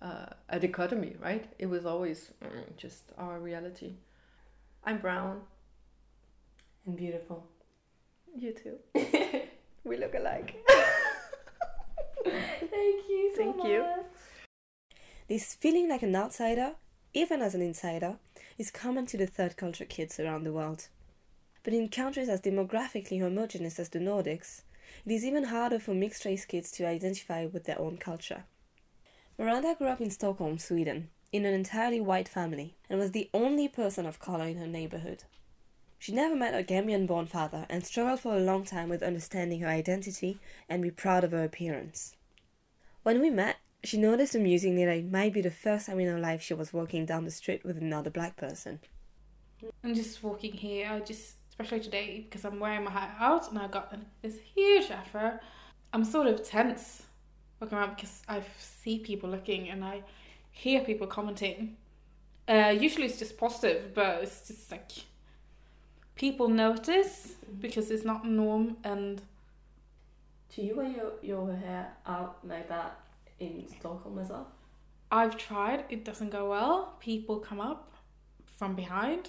uh, 0.00 0.26
a 0.48 0.58
dichotomy, 0.58 1.16
right? 1.20 1.46
It 1.58 1.66
was 1.66 1.86
always 1.86 2.32
mm, 2.42 2.76
just 2.76 3.12
our 3.16 3.38
reality. 3.38 3.94
I'm 4.84 4.98
brown. 4.98 5.42
And 6.84 6.96
beautiful. 6.96 7.46
You 8.36 8.52
too. 8.52 8.78
we 9.84 9.96
look 9.96 10.14
alike. 10.14 10.56
Thank 12.24 13.08
you 13.08 13.32
so 13.36 13.42
Thank 13.42 13.56
much. 13.58 13.66
you. 13.66 13.84
This 15.28 15.54
feeling 15.54 15.88
like 15.88 16.02
an 16.02 16.16
outsider, 16.16 16.72
even 17.14 17.40
as 17.40 17.54
an 17.54 17.62
insider, 17.62 18.16
is 18.58 18.72
common 18.72 19.06
to 19.06 19.16
the 19.16 19.26
third 19.26 19.56
culture 19.56 19.84
kids 19.84 20.18
around 20.18 20.42
the 20.44 20.52
world. 20.52 20.88
But 21.64 21.74
in 21.74 21.88
countries 21.88 22.28
as 22.28 22.40
demographically 22.40 23.20
homogeneous 23.20 23.78
as 23.78 23.88
the 23.88 24.00
Nordics, 24.00 24.62
it 25.06 25.12
is 25.12 25.24
even 25.24 25.44
harder 25.44 25.78
for 25.78 25.94
mixed 25.94 26.24
race 26.24 26.44
kids 26.44 26.70
to 26.72 26.86
identify 26.86 27.46
with 27.46 27.64
their 27.64 27.80
own 27.80 27.98
culture. 27.98 28.44
Miranda 29.38 29.74
grew 29.76 29.86
up 29.86 30.00
in 30.00 30.10
Stockholm, 30.10 30.58
Sweden, 30.58 31.08
in 31.32 31.46
an 31.46 31.54
entirely 31.54 32.00
white 32.00 32.28
family, 32.28 32.74
and 32.90 32.98
was 32.98 33.12
the 33.12 33.30
only 33.32 33.68
person 33.68 34.06
of 34.06 34.18
color 34.18 34.46
in 34.46 34.58
her 34.58 34.66
neighborhood. 34.66 35.24
She 35.98 36.12
never 36.12 36.34
met 36.34 36.52
a 36.52 36.64
Gambian 36.64 37.06
born 37.06 37.26
father 37.26 37.64
and 37.70 37.86
struggled 37.86 38.20
for 38.20 38.36
a 38.36 38.40
long 38.40 38.64
time 38.64 38.88
with 38.88 39.04
understanding 39.04 39.60
her 39.60 39.68
identity 39.68 40.38
and 40.68 40.82
be 40.82 40.90
proud 40.90 41.22
of 41.22 41.30
her 41.30 41.44
appearance. 41.44 42.16
When 43.04 43.20
we 43.20 43.30
met, 43.30 43.56
she 43.84 43.98
noticed 43.98 44.34
amusingly 44.34 44.84
that 44.84 44.96
it 44.96 45.10
might 45.10 45.32
be 45.32 45.40
the 45.40 45.50
first 45.50 45.86
time 45.86 46.00
in 46.00 46.08
her 46.08 46.18
life 46.18 46.42
she 46.42 46.54
was 46.54 46.72
walking 46.72 47.06
down 47.06 47.24
the 47.24 47.30
street 47.30 47.64
with 47.64 47.78
another 47.78 48.10
black 48.10 48.36
person. 48.36 48.80
I'm 49.84 49.94
just 49.94 50.22
walking 50.22 50.52
here. 50.52 50.88
I 50.90 51.00
just, 51.00 51.36
especially 51.52 51.80
today, 51.80 52.26
because 52.28 52.46
I'm 52.46 52.58
wearing 52.58 52.84
my 52.84 52.90
hat 52.90 53.14
out 53.20 53.50
and 53.50 53.58
I 53.58 53.68
got 53.68 53.94
this 54.22 54.38
huge 54.54 54.90
afro. 54.90 55.38
I'm 55.92 56.04
sort 56.04 56.26
of 56.26 56.42
tense 56.42 57.02
walking 57.60 57.76
around 57.76 57.94
because 57.94 58.22
I 58.26 58.42
see 58.58 58.98
people 58.98 59.28
looking 59.28 59.68
and 59.68 59.84
I 59.84 60.02
hear 60.50 60.80
people 60.80 61.06
commenting. 61.06 61.76
Uh, 62.48 62.74
usually 62.76 63.04
it's 63.06 63.18
just 63.18 63.36
positive, 63.36 63.92
but 63.94 64.22
it's 64.22 64.48
just 64.48 64.70
like 64.70 64.90
people 66.14 66.48
notice 66.48 67.34
because 67.60 67.90
it's 67.90 68.04
not 68.04 68.26
norm 68.26 68.78
and 68.82 69.20
Do 70.54 70.62
you 70.62 70.76
wear 70.76 70.88
your, 70.88 71.12
your 71.22 71.54
hair 71.54 71.92
out 72.06 72.38
like 72.44 72.68
that 72.68 73.00
in 73.40 73.66
Stockholm 73.78 74.18
as 74.18 74.28
well? 74.30 74.48
I've 75.10 75.36
tried, 75.36 75.84
it 75.90 76.04
doesn't 76.04 76.30
go 76.30 76.50
well. 76.50 76.96
People 77.00 77.38
come 77.38 77.60
up 77.60 77.94
from 78.58 78.74
behind 78.74 79.28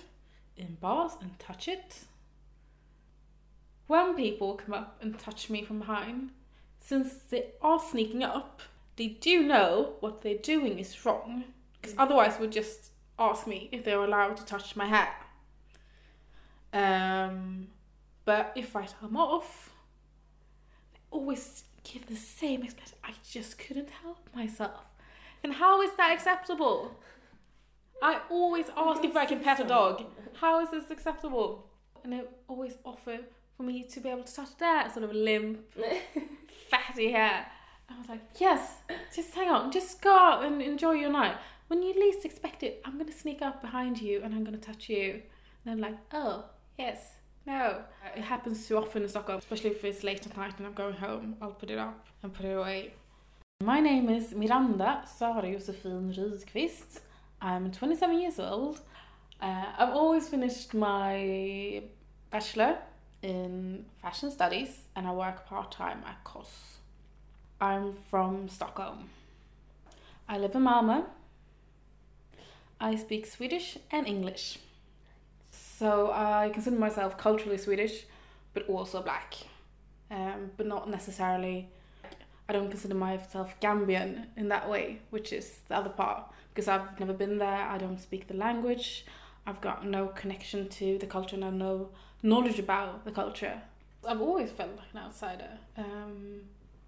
in 0.56 0.78
bars 0.80 1.14
and 1.22 1.38
touch 1.40 1.68
it. 1.68 2.06
When 3.94 4.16
people 4.16 4.56
come 4.56 4.74
up 4.74 4.98
and 5.04 5.20
touch 5.20 5.52
me 5.52 5.64
from 5.64 5.78
behind, 5.78 6.32
since 6.80 7.14
they 7.30 7.52
are 7.62 7.80
sneaking 7.80 8.24
up, 8.24 8.64
they 8.96 9.10
do 9.10 9.44
know 9.44 9.98
what 10.00 10.24
they're 10.24 10.40
doing 10.40 10.80
is 10.80 11.06
wrong. 11.06 11.44
Because 11.80 11.96
otherwise, 12.00 12.40
would 12.40 12.52
just 12.52 12.90
ask 13.20 13.46
me 13.46 13.70
if 13.72 13.84
they're 13.84 14.04
allowed 14.04 14.38
to 14.38 14.46
touch 14.46 14.76
my 14.76 14.88
hair. 14.88 15.10
Um, 16.74 17.68
but 18.26 18.54
if 18.56 18.76
I 18.76 18.88
tell 18.88 19.10
them 19.10 19.16
off, 19.16 19.72
they 20.94 21.00
always 21.12 21.64
give 21.84 22.08
the 22.08 22.16
same 22.16 22.64
explanation. 22.64 22.98
I 23.04 23.12
just 23.30 23.60
couldn't 23.60 23.92
help 24.02 24.28
myself. 24.36 24.86
And 25.44 25.54
how 25.54 25.84
is 25.84 25.92
that 25.98 26.12
acceptable? 26.12 26.98
I 28.02 28.22
always 28.32 28.66
ask 28.76 29.04
if 29.04 29.16
I 29.16 29.28
can 29.28 29.40
pet 29.40 29.60
a 29.60 29.66
dog. 29.66 30.04
How 30.34 30.62
is 30.62 30.72
this 30.72 30.90
acceptable? 30.90 31.68
And 32.04 32.12
they 32.12 32.24
always 32.48 32.74
offer 32.84 33.20
for 33.56 33.64
me 33.64 33.84
to 33.84 34.00
be 34.00 34.10
able 34.10 34.24
to 34.24 34.34
touch 34.34 34.58
their 34.58 34.90
sort 34.90 35.04
of 35.04 35.14
limp, 35.14 35.60
fatty 36.70 37.12
hair. 37.12 37.46
I 37.90 37.98
was 37.98 38.10
like, 38.10 38.22
yes, 38.40 38.78
just 39.14 39.34
hang 39.34 39.50
on, 39.50 39.72
just 39.72 40.02
go 40.02 40.16
out 40.16 40.44
and 40.44 40.62
enjoy 40.62 40.94
your 40.94 41.12
night. 41.12 41.36
When 41.68 41.82
you 41.82 41.94
least 41.94 42.26
expect 42.26 42.64
it, 42.64 42.82
I'm 42.86 42.98
gonna 42.98 43.12
sneak 43.12 43.42
up 43.42 43.62
behind 43.62 44.02
you 44.02 44.22
and 44.24 44.34
I'm 44.34 44.44
gonna 44.44 44.58
touch 44.58 44.90
you. 44.90 45.22
And 45.66 45.72
I'm 45.72 45.80
like, 45.80 45.98
oh, 46.14 46.46
yes, 46.78 47.14
no. 47.46 47.84
It 48.16 48.24
happens 48.24 48.68
too 48.68 48.78
often 48.78 49.04
in 49.04 49.10
Stockholm, 49.10 49.40
especially 49.40 49.72
if 49.72 49.84
it's 49.84 50.04
late 50.04 50.26
at 50.26 50.36
night 50.36 50.54
and 50.58 50.68
I'm 50.68 50.74
going 50.74 50.96
home. 50.96 51.36
I'll 51.42 51.52
put 51.52 51.70
it 51.70 51.78
up 51.78 52.08
and 52.22 52.34
put 52.34 52.46
it 52.46 52.58
away. 52.58 52.94
My 53.62 53.80
name 53.80 54.10
is 54.10 54.34
Miranda 54.34 55.04
Sara 55.06 55.44
Josefin 55.44 56.14
Rydqvist. 56.18 57.00
I'm 57.42 57.72
27 57.72 58.20
years 58.20 58.40
old. 58.40 58.82
Uh, 59.42 59.66
I've 59.78 59.94
always 59.94 60.30
finished 60.30 60.74
my 60.74 61.84
bachelor 62.30 62.78
in 63.24 63.86
fashion 64.02 64.30
studies 64.30 64.70
and 64.96 65.08
I 65.08 65.14
work 65.14 65.46
part 65.48 65.72
time 65.72 66.04
at 66.06 66.24
COS. 66.24 66.78
I'm 67.60 67.94
from 67.94 68.50
Stockholm. 68.50 69.10
I 70.28 70.38
live 70.38 70.54
in 70.54 70.64
Malmö. 70.64 71.06
I 72.80 72.96
speak 72.96 73.26
Swedish 73.26 73.78
and 73.92 74.06
English. 74.08 74.60
So 75.52 76.12
I 76.12 76.50
consider 76.54 76.78
myself 76.78 77.18
culturally 77.18 77.58
Swedish, 77.58 78.06
but 78.54 78.68
also 78.68 79.02
black. 79.02 79.36
Um, 80.12 80.52
but 80.58 80.68
not 80.68 80.90
necessarily, 80.90 81.70
I 82.50 82.54
don't 82.54 82.70
consider 82.70 82.96
myself 82.96 83.58
Gambian 83.62 84.26
in 84.36 84.50
that 84.50 84.70
way, 84.70 85.00
which 85.10 85.32
is 85.32 85.60
the 85.70 85.78
other 85.78 85.90
part. 85.90 86.26
Because 86.54 86.68
I've 86.68 87.00
never 87.00 87.14
been 87.14 87.38
there, 87.38 87.68
I 87.70 87.78
don't 87.78 88.00
speak 88.00 88.28
the 88.28 88.36
language, 88.36 89.06
I've 89.46 89.62
got 89.62 89.86
no 89.86 90.08
connection 90.08 90.70
to 90.70 90.98
the 91.00 91.08
culture 91.08 91.36
and 91.36 91.46
I 91.46 91.50
no 91.50 91.90
knowledge 92.24 92.58
about 92.58 93.06
the 93.06 93.12
culture. 93.12 93.62
I've 94.08 94.22
always 94.22 94.52
felt 94.52 94.72
like 94.76 94.88
an 94.94 95.00
outsider. 95.00 95.50
Um, 95.78 96.42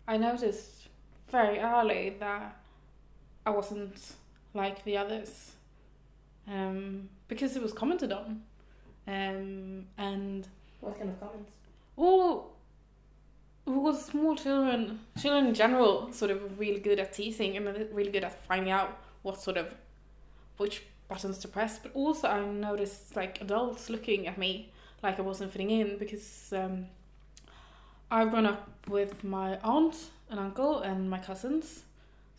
I 0.07 0.17
noticed 0.17 0.87
very 1.29 1.59
early 1.59 2.15
that 2.19 2.57
I 3.45 3.49
wasn't 3.51 4.13
like 4.53 4.83
the 4.85 4.97
others 4.97 5.51
um, 6.47 7.09
because 7.27 7.55
it 7.55 7.61
was 7.61 7.73
commented 7.73 8.11
on. 8.11 8.41
Um, 9.07 9.85
and 9.97 10.47
What 10.81 10.97
kind 10.97 11.09
of 11.09 11.19
comments? 11.19 11.53
all 11.97 12.55
well, 13.67 13.95
small 13.95 14.35
children, 14.35 14.99
children 15.19 15.47
in 15.47 15.53
general, 15.55 16.11
sort 16.13 16.29
of 16.29 16.59
really 16.59 16.79
good 16.79 16.99
at 16.99 17.13
teasing 17.13 17.57
and 17.57 17.65
really 17.93 18.11
good 18.11 18.23
at 18.23 18.43
finding 18.45 18.71
out 18.71 18.99
what 19.23 19.41
sort 19.41 19.57
of 19.57 19.73
which 20.57 20.83
buttons 21.07 21.39
to 21.39 21.47
press. 21.47 21.79
But 21.79 21.91
also, 21.95 22.27
I 22.27 22.45
noticed 22.45 23.15
like 23.15 23.41
adults 23.41 23.89
looking 23.89 24.27
at 24.27 24.37
me 24.37 24.71
like 25.05 25.19
I 25.19 25.21
wasn't 25.21 25.51
fitting 25.51 25.69
in 25.69 25.97
because 25.97 26.51
um, 26.53 26.87
I've 28.09 28.31
grown 28.31 28.45
up 28.45 28.67
with 28.87 29.23
my 29.23 29.57
aunt 29.63 29.95
and 30.29 30.39
uncle 30.39 30.79
and 30.81 31.09
my 31.09 31.19
cousins 31.19 31.83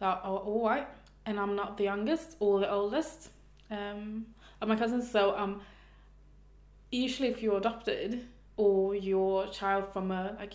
that 0.00 0.20
are 0.22 0.38
all 0.38 0.60
white, 0.60 0.88
and 1.24 1.38
I'm 1.38 1.56
not 1.56 1.78
the 1.78 1.84
youngest 1.84 2.36
or 2.40 2.60
the 2.60 2.70
oldest 2.70 3.30
um, 3.70 4.26
of 4.60 4.68
my 4.68 4.76
cousins. 4.76 5.10
So 5.10 5.36
um, 5.36 5.62
usually, 6.90 7.28
if 7.28 7.42
you're 7.42 7.58
adopted 7.58 8.26
or 8.56 8.94
you're 8.94 9.46
child 9.48 9.92
from 9.92 10.10
a 10.10 10.34
like 10.38 10.54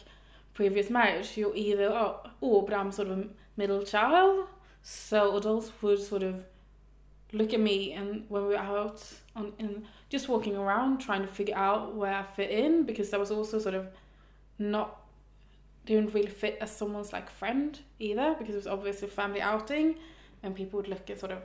previous 0.54 0.90
marriage, 0.90 1.38
you're 1.38 1.56
either 1.56 1.86
oh, 1.86 2.20
oh, 2.42 2.62
but 2.62 2.74
I'm 2.74 2.92
sort 2.92 3.08
of 3.08 3.20
a 3.20 3.28
middle 3.58 3.84
child. 3.84 4.48
So 4.84 5.38
adults 5.38 5.72
would 5.82 6.00
sort 6.00 6.24
of 6.24 6.44
look 7.34 7.54
at 7.54 7.60
me, 7.60 7.94
and 7.94 8.26
when 8.30 8.44
we 8.44 8.50
were 8.50 8.58
out 8.58 9.04
on 9.36 9.54
in 9.60 9.86
just 10.10 10.28
walking 10.28 10.58
around 10.58 11.00
trying 11.00 11.22
to 11.22 11.28
figure 11.28 11.56
out 11.56 11.96
where 11.96 12.14
I 12.14 12.24
fit 12.24 12.50
in, 12.50 12.84
because 12.84 13.14
I 13.14 13.18
was 13.18 13.32
also 13.32 13.60
sort 13.60 13.76
of 13.76 13.88
not 14.60 14.98
didn't 15.86 16.14
really 16.14 16.30
fit 16.30 16.58
as 16.62 16.76
someone's 16.76 17.12
like 17.12 17.30
friend 17.30 17.80
either, 18.00 18.36
because 18.38 18.54
it 18.54 18.58
was 18.58 18.68
obviously 18.68 19.08
a 19.08 19.12
family 19.12 19.42
outing, 19.42 19.96
and 20.44 20.56
people 20.56 20.78
would 20.78 20.88
look 20.88 21.10
at 21.10 21.20
sort 21.20 21.32
of 21.32 21.42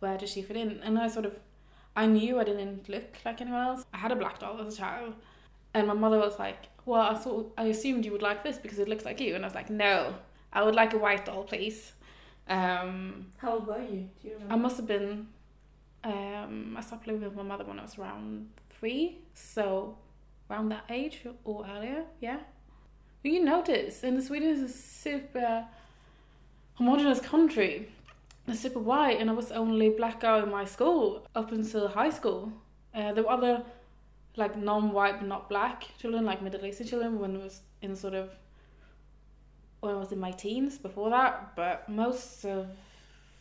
where 0.00 0.16
does 0.16 0.30
she 0.30 0.42
fit 0.42 0.56
in, 0.56 0.80
and 0.82 0.98
I 0.98 1.08
sort 1.08 1.26
of 1.26 1.38
I 1.94 2.06
knew 2.06 2.38
I 2.38 2.44
didn't 2.44 2.88
look 2.88 3.18
like 3.24 3.40
anyone 3.40 3.60
else. 3.60 3.84
I 3.92 3.98
had 3.98 4.12
a 4.12 4.16
black 4.16 4.38
doll 4.38 4.60
as 4.60 4.74
a 4.74 4.78
child, 4.78 5.14
and 5.74 5.86
my 5.86 5.94
mother 5.94 6.18
was 6.18 6.38
like, 6.38 6.68
"Well, 6.86 7.02
I 7.02 7.14
thought 7.14 7.52
I 7.58 7.64
assumed 7.64 8.04
you 8.04 8.12
would 8.12 8.22
like 8.22 8.42
this 8.42 8.58
because 8.58 8.78
it 8.78 8.88
looks 8.88 9.04
like 9.04 9.20
you," 9.20 9.34
and 9.34 9.44
I 9.44 9.48
was 9.48 9.54
like, 9.54 9.70
"No, 9.70 10.14
I 10.52 10.62
would 10.62 10.74
like 10.74 10.94
a 10.94 10.98
white 10.98 11.26
doll, 11.26 11.44
please." 11.44 11.92
Um, 12.50 13.26
How 13.38 13.54
old 13.54 13.66
were 13.66 13.80
you? 13.80 14.08
Do 14.20 14.28
you 14.28 14.34
remember? 14.34 14.54
I 14.54 14.56
must 14.56 14.76
have 14.76 14.86
been 14.86 15.28
Um, 16.02 16.76
I 16.78 16.80
stopped 16.80 17.06
living 17.06 17.22
with 17.22 17.36
my 17.36 17.42
mother 17.42 17.64
when 17.64 17.78
I 17.78 17.82
was 17.82 17.98
around 17.98 18.48
three, 18.70 19.18
so 19.34 19.98
around 20.48 20.70
that 20.70 20.84
age 20.88 21.26
or 21.44 21.66
earlier, 21.68 22.04
yeah. 22.20 22.40
But 23.22 23.32
you 23.32 23.44
notice, 23.44 24.02
and 24.02 24.22
Sweden 24.22 24.48
is 24.48 24.62
a 24.62 24.68
super 24.68 25.66
homogenous 26.74 27.20
country. 27.20 27.92
It's 28.48 28.60
super 28.60 28.78
white, 28.80 29.20
and 29.20 29.28
I 29.28 29.34
was 29.34 29.48
the 29.48 29.56
only 29.56 29.90
black 29.90 30.20
girl 30.20 30.42
in 30.42 30.50
my 30.50 30.64
school 30.64 31.26
up 31.34 31.52
until 31.52 31.88
high 31.88 32.10
school. 32.10 32.50
Uh, 32.94 33.12
there 33.12 33.24
were 33.24 33.30
other 33.30 33.62
like 34.36 34.56
non-white 34.56 35.18
but 35.20 35.28
not 35.28 35.48
black 35.50 35.84
children, 35.98 36.24
like 36.24 36.40
Middle 36.40 36.64
Eastern 36.64 36.86
children, 36.86 37.18
when 37.18 37.36
I 37.36 37.44
was 37.44 37.60
in 37.82 37.94
sort 37.94 38.14
of 38.14 38.30
when 39.80 39.94
I 39.94 39.98
was 39.98 40.12
in 40.12 40.20
my 40.20 40.30
teens 40.30 40.78
before 40.78 41.10
that. 41.10 41.54
But 41.56 41.88
most 41.88 42.44
of 42.44 42.68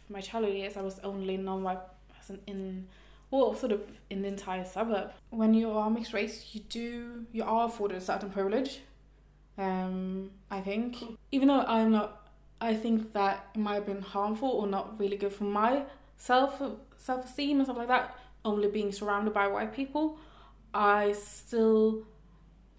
my 0.09 0.21
childhood 0.21 0.55
years, 0.55 0.77
I 0.77 0.81
was 0.81 0.99
only 1.03 1.37
non-white 1.37 1.79
person 2.15 2.39
in 2.47 2.87
well, 3.31 3.53
sort 3.53 3.71
of 3.71 3.81
in 4.09 4.23
the 4.23 4.27
entire 4.27 4.65
suburb. 4.65 5.11
When 5.29 5.53
you 5.53 5.71
are 5.71 5.89
mixed 5.89 6.13
race, 6.13 6.47
you 6.53 6.61
do 6.61 7.25
you 7.31 7.43
are 7.43 7.67
afforded 7.67 7.97
a 7.97 8.01
certain 8.01 8.29
privilege. 8.29 8.81
Um, 9.57 10.31
I 10.49 10.61
think, 10.61 10.97
even 11.31 11.49
though 11.49 11.61
I'm 11.61 11.91
not, 11.91 12.27
I 12.61 12.73
think 12.73 13.13
that 13.13 13.45
it 13.53 13.59
might 13.59 13.75
have 13.75 13.85
been 13.85 14.01
harmful 14.01 14.49
or 14.49 14.67
not 14.67 14.99
really 14.99 15.17
good 15.17 15.33
for 15.33 15.43
my 15.43 15.83
self 16.17 16.61
self 16.97 17.25
esteem 17.25 17.57
and 17.57 17.65
stuff 17.65 17.77
like 17.77 17.87
that. 17.89 18.15
Only 18.45 18.69
being 18.69 18.91
surrounded 18.91 19.33
by 19.33 19.47
white 19.47 19.73
people, 19.73 20.17
I 20.73 21.11
still 21.11 22.05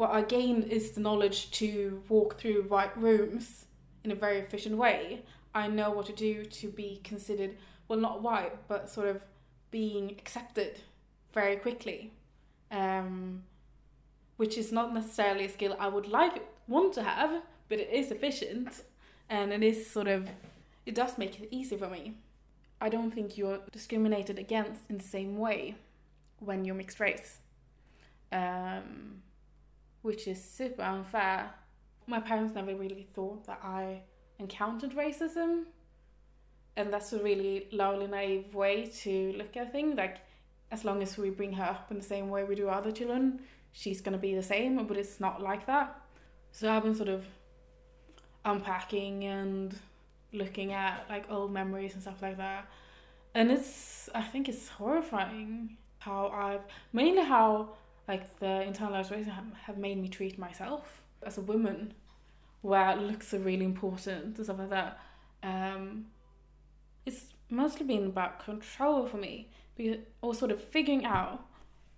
what 0.01 0.13
I 0.13 0.23
gain 0.23 0.63
is 0.63 0.93
the 0.93 1.01
knowledge 1.01 1.51
to 1.51 2.03
walk 2.09 2.39
through 2.39 2.63
white 2.63 2.97
rooms 2.97 3.67
in 4.03 4.11
a 4.11 4.15
very 4.15 4.39
efficient 4.39 4.79
way. 4.79 5.27
I 5.55 5.67
know 5.67 5.91
what 5.91 6.07
to 6.07 6.15
do 6.15 6.47
to 6.47 6.69
be 6.69 7.03
considered 7.05 7.59
well 7.87 7.99
not 7.99 8.23
white 8.23 8.67
but 8.67 8.89
sort 8.89 9.09
of 9.09 9.21
being 9.71 10.11
accepted 10.13 10.81
very 11.35 11.57
quickly. 11.57 12.15
Um, 12.71 13.43
which 14.39 14.57
is 14.57 14.73
not 14.73 14.95
necessarily 14.95 15.45
a 15.45 15.51
skill 15.51 15.77
I 15.79 15.89
would 15.89 16.07
like 16.07 16.49
want 16.67 16.95
to 16.95 17.03
have, 17.03 17.43
but 17.69 17.79
it 17.79 17.91
is 17.93 18.11
efficient 18.11 18.85
and 19.29 19.53
it 19.53 19.63
is 19.63 19.87
sort 19.87 20.09
of 20.09 20.31
it 20.87 20.95
does 20.95 21.19
make 21.19 21.39
it 21.41 21.49
easy 21.51 21.77
for 21.77 21.91
me. 21.91 22.15
I 22.81 22.89
don't 22.89 23.11
think 23.11 23.37
you're 23.37 23.61
discriminated 23.71 24.39
against 24.39 24.89
in 24.89 24.97
the 24.97 25.05
same 25.05 25.37
way 25.37 25.75
when 26.39 26.65
you're 26.65 26.75
mixed 26.75 27.01
race. 27.01 27.37
Um, 28.33 29.21
which 30.03 30.27
is 30.27 30.43
super 30.43 30.83
unfair. 30.83 31.51
My 32.07 32.21
parents 32.21 32.55
never 32.55 32.75
really 32.75 33.07
thought 33.13 33.47
that 33.47 33.61
I 33.63 34.03
encountered 34.39 34.93
racism, 34.93 35.65
and 36.77 36.93
that's 36.93 37.13
a 37.13 37.23
really 37.23 37.69
lonely, 37.73 38.07
naive 38.07 38.55
way 38.55 38.87
to 39.03 39.33
look 39.37 39.57
at 39.57 39.73
things. 39.73 39.97
Like, 39.97 40.19
as 40.71 40.85
long 40.85 41.03
as 41.03 41.19
we 41.19 41.31
bring 41.31 41.53
her 41.55 41.65
up 41.65 41.91
in 41.91 41.99
the 41.99 42.05
same 42.05 42.29
way 42.31 42.45
we 42.45 42.55
do 42.55 42.69
other 42.69 42.93
children, 42.93 43.41
she's 43.73 44.01
gonna 44.01 44.19
be 44.19 44.35
the 44.35 44.43
same, 44.43 44.87
but 44.87 44.97
it's 44.97 45.21
not 45.21 45.43
like 45.43 45.67
that. 45.67 46.01
So 46.53 46.73
I've 46.73 46.83
been 46.83 46.95
sort 46.95 47.09
of 47.09 47.25
unpacking 48.45 49.25
and 49.25 49.79
looking 50.33 50.73
at 50.73 51.05
like 51.09 51.31
old 51.31 51.53
memories 51.53 51.95
and 51.95 52.03
stuff 52.03 52.23
like 52.23 52.37
that. 52.37 52.67
And 53.35 53.51
it's 53.51 54.09
I 54.15 54.23
think 54.23 54.49
it's 54.49 54.69
horrifying 54.69 55.77
how 55.99 56.29
I've 56.29 56.63
mainly 56.93 57.23
how 57.23 57.71
like 58.11 58.41
the 58.41 58.47
internalized 58.69 59.11
racism 59.13 59.55
have, 59.67 59.79
made 59.79 59.97
me 60.03 60.09
treat 60.09 60.37
myself 60.37 61.01
as 61.23 61.39
a 61.39 61.41
woman 61.41 61.95
where 62.61 62.97
looks 62.97 63.33
are 63.33 63.39
really 63.39 63.65
important 63.65 64.37
and 64.37 64.45
stuff 64.45 64.59
like 64.59 64.71
that. 64.71 64.99
Um, 65.45 66.07
it's 67.07 67.27
mostly 67.49 67.87
been 67.87 68.07
about 68.07 68.45
control 68.45 69.07
for 69.07 69.17
me, 69.17 69.49
or 70.23 70.35
sort 70.35 70.51
of 70.51 70.61
figuring 70.61 71.05
out 71.05 71.45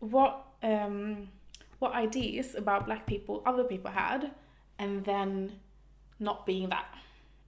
what 0.00 0.44
um, 0.62 1.28
what 1.78 1.92
ideas 1.94 2.54
about 2.54 2.84
black 2.84 3.06
people 3.06 3.42
other 3.46 3.64
people 3.64 3.90
had, 3.90 4.32
and 4.78 5.04
then 5.06 5.52
not 6.20 6.44
being 6.44 6.68
that. 6.68 6.88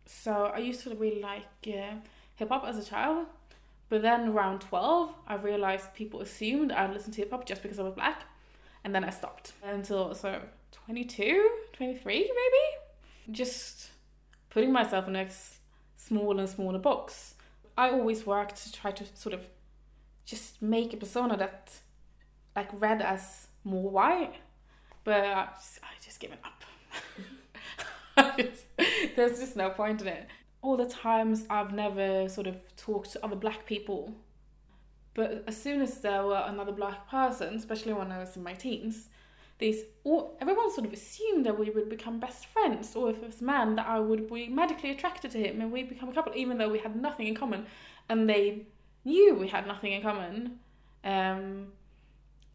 So 0.06 0.32
I 0.56 0.58
used 0.58 0.82
to 0.84 0.94
really 0.94 1.20
like 1.20 1.42
uh, 1.66 1.96
hip 2.36 2.48
hop 2.48 2.64
as 2.66 2.78
a 2.78 2.84
child, 2.84 3.26
but 3.90 4.00
then 4.00 4.30
around 4.30 4.60
12, 4.60 5.14
I 5.28 5.34
realized 5.36 5.92
people 5.94 6.22
assumed 6.22 6.72
I'd 6.72 6.94
listen 6.94 7.12
to 7.12 7.20
hip 7.20 7.30
hop 7.30 7.44
just 7.44 7.62
because 7.62 7.78
I 7.78 7.82
was 7.82 7.94
black, 7.94 8.24
and 8.84 8.94
then 8.94 9.04
I 9.04 9.10
stopped 9.10 9.52
until 9.62 10.14
so 10.14 10.40
22, 10.72 11.50
23 11.72 12.14
maybe. 12.14 13.32
Just 13.36 13.90
putting 14.50 14.72
myself 14.72 15.08
in 15.08 15.16
a 15.16 15.28
smaller 15.96 16.40
and 16.40 16.48
smaller 16.48 16.78
box. 16.78 17.34
I 17.76 17.90
always 17.90 18.26
worked 18.26 18.62
to 18.64 18.72
try 18.72 18.92
to 18.92 19.04
sort 19.14 19.34
of 19.34 19.46
just 20.26 20.62
make 20.62 20.92
a 20.92 20.96
persona 20.96 21.36
that 21.38 21.72
like 22.54 22.68
read 22.80 23.02
as 23.02 23.48
more 23.64 23.90
white, 23.90 24.34
but 25.02 25.24
I 25.24 25.48
just, 25.56 25.80
I 25.82 25.88
just 26.04 26.20
given 26.20 26.38
up. 26.44 28.36
just, 28.38 28.66
there's 29.16 29.40
just 29.40 29.56
no 29.56 29.70
point 29.70 30.02
in 30.02 30.08
it. 30.08 30.28
All 30.62 30.76
the 30.76 30.86
times 30.86 31.46
I've 31.50 31.72
never 31.72 32.28
sort 32.28 32.46
of 32.46 32.60
talked 32.76 33.12
to 33.12 33.24
other 33.24 33.36
black 33.36 33.66
people, 33.66 34.14
but 35.14 35.44
as 35.46 35.60
soon 35.60 35.80
as 35.80 35.98
there 36.00 36.24
were 36.24 36.44
another 36.46 36.72
black 36.72 37.08
person, 37.08 37.54
especially 37.54 37.92
when 37.92 38.12
I 38.12 38.18
was 38.18 38.36
in 38.36 38.42
my 38.42 38.54
teens, 38.54 39.08
these 39.58 39.84
all 40.02 40.36
everyone 40.40 40.72
sort 40.72 40.86
of 40.86 40.92
assumed 40.92 41.46
that 41.46 41.58
we 41.58 41.70
would 41.70 41.88
become 41.88 42.18
best 42.18 42.46
friends, 42.46 42.94
or 42.96 43.10
if 43.10 43.22
it 43.22 43.26
was 43.26 43.40
a 43.40 43.44
man, 43.44 43.76
that 43.76 43.86
I 43.86 44.00
would 44.00 44.28
be 44.28 44.48
medically 44.48 44.90
attracted 44.90 45.30
to 45.32 45.38
him 45.38 45.60
and 45.60 45.70
we'd 45.72 45.88
become 45.88 46.08
a 46.08 46.12
couple, 46.12 46.32
even 46.34 46.58
though 46.58 46.70
we 46.70 46.78
had 46.78 46.96
nothing 46.96 47.26
in 47.28 47.34
common, 47.34 47.66
and 48.08 48.28
they 48.28 48.66
knew 49.04 49.34
we 49.34 49.48
had 49.48 49.66
nothing 49.66 49.92
in 49.92 50.02
common. 50.02 50.58
Um, 51.04 51.68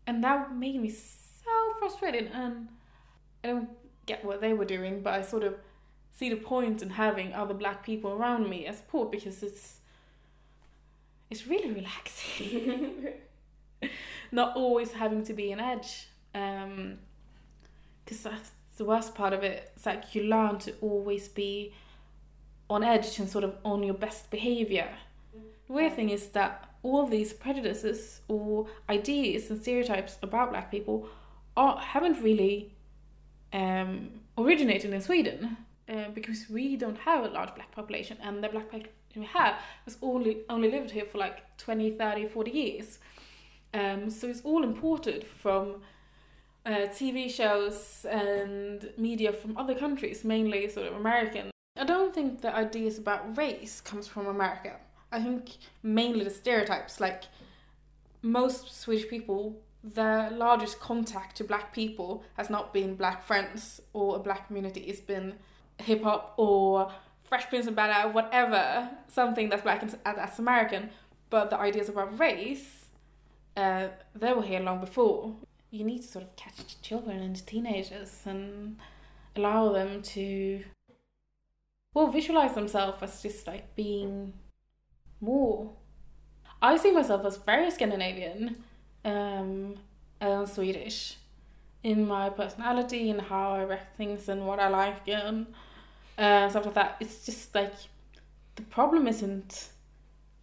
and 0.10 0.24
that 0.24 0.56
made 0.56 0.82
me 0.82 0.89
so 0.89 1.52
frustrated 1.78 2.32
and 2.34 2.67
I 3.43 3.50
don't 3.50 3.69
get 4.08 4.26
what 4.26 4.41
they 4.41 4.54
were 4.54 4.65
doing 4.65 5.02
but 5.02 5.13
I 5.13 5.22
sort 5.22 5.43
of 5.43 5.54
see 6.12 6.30
the 6.30 6.36
point 6.36 6.82
in 6.82 6.89
having 6.89 7.32
other 7.34 7.54
black 7.54 7.86
people 7.86 8.12
around 8.12 8.50
me 8.50 8.65
as 8.65 8.78
support 8.78 9.12
because 9.12 9.43
it's 9.43 9.79
it's 11.30 11.48
really 11.48 11.72
relaxing. 11.72 13.08
Not 14.32 14.56
always 14.56 14.92
having 14.92 15.24
to 15.26 15.34
be 15.34 15.52
an 15.52 15.60
edge 15.60 16.08
um 16.36 17.00
because 18.04 18.24
that's 18.24 18.52
the 18.78 18.86
worst 18.86 19.13
part 19.13 19.34
of 19.34 19.44
it. 19.44 19.72
It's 19.76 19.86
like 19.86 20.15
you 20.15 20.24
learn 20.24 20.58
to 20.60 20.74
always 20.82 21.28
be 21.28 21.74
on 22.70 22.84
edge 22.84 23.20
and 23.20 23.30
sort 23.30 23.44
of 23.44 23.56
on 23.63 23.84
your 23.84 23.94
best 23.94 24.32
behavior. 24.32 24.89
The 25.68 25.74
weird 25.74 25.94
thing 25.96 26.10
is 26.10 26.30
that 26.30 26.70
all 26.82 27.06
these 27.06 27.34
prejudices 27.34 28.22
or 28.28 28.68
ideas 28.89 29.50
and 29.50 29.62
stereotypes 29.62 30.18
about 30.24 30.52
black 30.52 30.72
people 30.72 31.08
are, 31.58 31.78
haven't 31.78 32.24
really 32.24 32.74
um, 33.54 34.22
originated 34.38 34.94
in 34.94 35.02
Sweden 35.02 35.58
uh, 35.88 36.10
because 36.13 36.50
we 36.50 36.76
don't 36.76 36.98
have 37.00 37.26
a 37.26 37.30
large 37.30 37.54
black 37.56 37.72
population 37.72 38.18
and 38.24 38.44
the 38.44 38.50
black 38.50 38.72
we 39.15 39.26
have 39.26 39.56
has 39.86 39.98
only 40.02 40.41
only 40.50 40.69
lived 40.69 40.91
here 40.91 41.06
for 41.06 41.17
like 41.17 41.58
20 41.58 41.91
30 41.91 42.28
40 42.28 42.52
years 42.52 43.00
um, 43.74 44.10
so 44.10 44.28
it's 44.28 44.41
all 44.41 44.63
imported 44.63 45.26
from 45.26 45.82
uh, 46.65 46.88
TV 46.89 47.30
shows 47.30 48.06
and 48.10 48.89
media 48.98 49.32
from 49.32 49.58
other 49.58 49.76
countries 49.76 50.24
mainly 50.24 50.69
sort 50.69 50.88
of 50.88 50.93
American 50.93 51.52
I 51.78 51.86
don't 51.86 52.13
think 52.13 52.41
the 52.41 52.54
ideas 52.54 52.98
about 52.98 53.38
race 53.38 53.82
comes 53.82 54.08
from 54.08 54.28
America 54.28 54.78
I 55.12 55.22
think 55.22 55.58
mainly 55.82 56.24
the 56.24 56.30
stereotypes. 56.30 57.00
Like 57.00 57.24
most 58.22 58.80
Swedish 58.80 59.10
people, 59.10 59.62
their 59.84 60.30
largest 60.32 60.80
contact 60.80 61.38
to 61.38 61.43
black 61.43 61.74
people 61.74 62.24
has 62.38 62.50
not 62.50 62.74
been 62.74 62.95
black 62.95 63.24
friends 63.24 63.82
or 63.93 64.17
a 64.17 64.19
black 64.19 64.48
community. 64.48 64.82
It's 64.82 65.00
been 65.00 65.36
hip 65.78 66.04
hop 66.04 66.34
or 66.38 66.91
Fresh 67.30 67.50
Prince 67.50 67.68
of 67.68 67.76
Bel 67.76 67.92
Air, 67.92 68.10
whatever, 68.10 68.89
something 69.08 69.50
that's 69.50 69.62
black 69.62 69.84
and 69.84 69.96
that's 70.04 70.39
American. 70.39 70.89
But 71.30 71.52
the 71.52 71.60
ideas 71.60 71.88
about 71.88 72.20
race, 72.20 72.88
uh, 73.56 73.89
they 74.15 74.34
were 74.34 74.42
here 74.42 74.60
long 74.60 74.80
before. 74.80 75.36
You 75.70 75.86
need 75.86 76.02
to 76.02 76.08
sort 76.08 76.26
of 76.26 76.36
catch 76.36 76.82
children 76.82 77.20
and 77.20 77.46
teenagers 77.46 78.24
and 78.26 78.78
allow 79.36 79.72
them 79.72 80.02
to, 80.02 80.63
well, 81.94 82.08
visualize 82.08 82.56
themselves 82.56 82.98
as 83.04 83.22
just 83.22 83.46
like 83.46 83.76
being 83.76 84.34
more. 85.22 85.72
I 86.62 86.78
see 86.78 86.92
myself 86.92 87.24
as 87.26 87.38
very 87.38 87.70
Scandinavian 87.70 88.63
um, 89.06 89.76
and 90.20 90.50
Swedish 90.50 91.18
in 91.84 92.08
my 92.08 92.30
personality 92.30 93.12
and 93.12 93.22
how 93.22 93.54
I 93.54 93.62
react 93.62 93.98
things 93.98 94.28
and 94.28 94.48
what 94.48 94.60
I 94.60 94.68
like 94.68 95.08
and 95.08 95.46
uh, 96.19 96.49
stuff 96.49 96.65
like 96.65 96.75
that. 96.75 96.97
It's 96.99 97.25
just 97.25 97.55
like 97.55 97.73
the 98.55 98.62
problem 98.63 99.08
isn't 99.08 99.69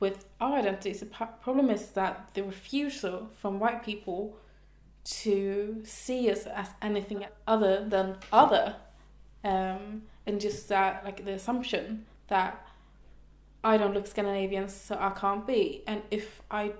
with 0.00 0.24
our 0.40 0.58
identities. 0.58 1.00
The 1.00 1.06
problem 1.06 1.70
is 1.70 1.90
that 1.90 2.30
the 2.34 2.42
refusal 2.42 3.28
from 3.40 3.60
white 3.60 3.84
people 3.84 4.36
to 5.04 5.82
see 5.84 6.30
us 6.30 6.46
as 6.46 6.68
anything 6.82 7.24
other 7.46 7.84
than 7.88 8.16
other, 8.32 8.76
um, 9.44 10.02
and 10.26 10.40
just 10.40 10.68
that 10.68 11.04
like 11.04 11.24
the 11.24 11.32
assumption 11.32 12.06
that 12.28 12.66
I 13.62 13.76
don't 13.76 13.94
look 13.94 14.06
Scandinavian, 14.06 14.68
so 14.68 14.96
I 14.98 15.10
can't 15.10 15.46
be. 15.46 15.84
And 15.86 16.02
if 16.10 16.42
I 16.50 16.72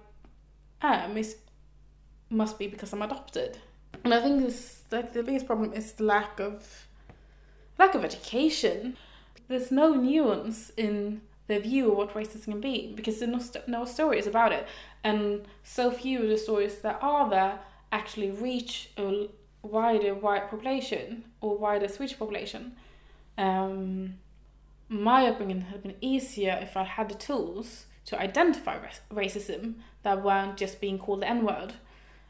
am 0.82 1.16
is 1.16 1.36
must 2.28 2.58
be 2.58 2.66
because 2.66 2.92
I'm 2.92 3.02
adopted. 3.02 3.58
And 4.04 4.12
I 4.12 4.20
think 4.20 4.40
this 4.40 4.82
like 4.90 5.12
the 5.12 5.22
biggest 5.22 5.46
problem 5.46 5.72
is 5.72 5.92
the 5.92 6.04
lack 6.04 6.40
of 6.40 6.85
lack 7.78 7.94
of 7.94 8.04
education. 8.04 8.96
There's 9.48 9.70
no 9.70 9.94
nuance 9.94 10.72
in 10.76 11.22
the 11.46 11.60
view 11.60 11.92
of 11.92 11.96
what 11.96 12.14
racism 12.14 12.44
can 12.44 12.60
be 12.60 12.92
because 12.96 13.18
there's 13.18 13.30
no, 13.30 13.38
st- 13.38 13.68
no 13.68 13.84
stories 13.84 14.26
about 14.26 14.52
it, 14.52 14.66
and 15.04 15.46
so 15.62 15.90
few 15.90 16.22
of 16.22 16.28
the 16.28 16.38
stories 16.38 16.78
that 16.78 16.98
are 17.00 17.30
there 17.30 17.60
actually 17.92 18.30
reach 18.30 18.90
a 18.98 19.28
wider 19.62 20.14
white 20.14 20.50
population 20.50 21.24
or 21.40 21.56
wider 21.56 21.88
Swedish 21.88 22.18
population. 22.18 22.72
Um, 23.38 24.14
my 24.88 25.26
upbringing 25.26 25.62
had 25.62 25.82
been 25.82 25.96
easier 26.00 26.58
if 26.60 26.76
I 26.76 26.84
had 26.84 27.08
the 27.08 27.14
tools 27.14 27.86
to 28.06 28.20
identify 28.20 28.78
racism 29.12 29.74
that 30.02 30.22
weren't 30.22 30.56
just 30.56 30.80
being 30.80 30.98
called 30.98 31.22
the 31.22 31.28
N 31.28 31.44
word. 31.44 31.74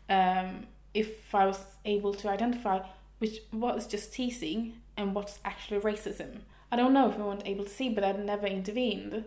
Um, 0.09 0.66
if 0.94 1.35
I 1.35 1.46
was 1.46 1.61
able 1.85 2.14
to 2.14 2.28
identify 2.28 2.80
which 3.18 3.40
was 3.52 3.87
just 3.87 4.12
teasing 4.12 4.74
and 4.96 5.14
what's 5.14 5.38
actually 5.44 5.80
racism. 5.80 6.40
I 6.70 6.76
don't 6.76 6.92
know 6.92 7.09
if 7.09 7.16
I 7.18 7.22
weren't 7.22 7.46
able 7.46 7.64
to 7.64 7.70
see, 7.70 7.88
but 7.88 8.04
I'd 8.04 8.24
never 8.24 8.46
intervened. 8.46 9.24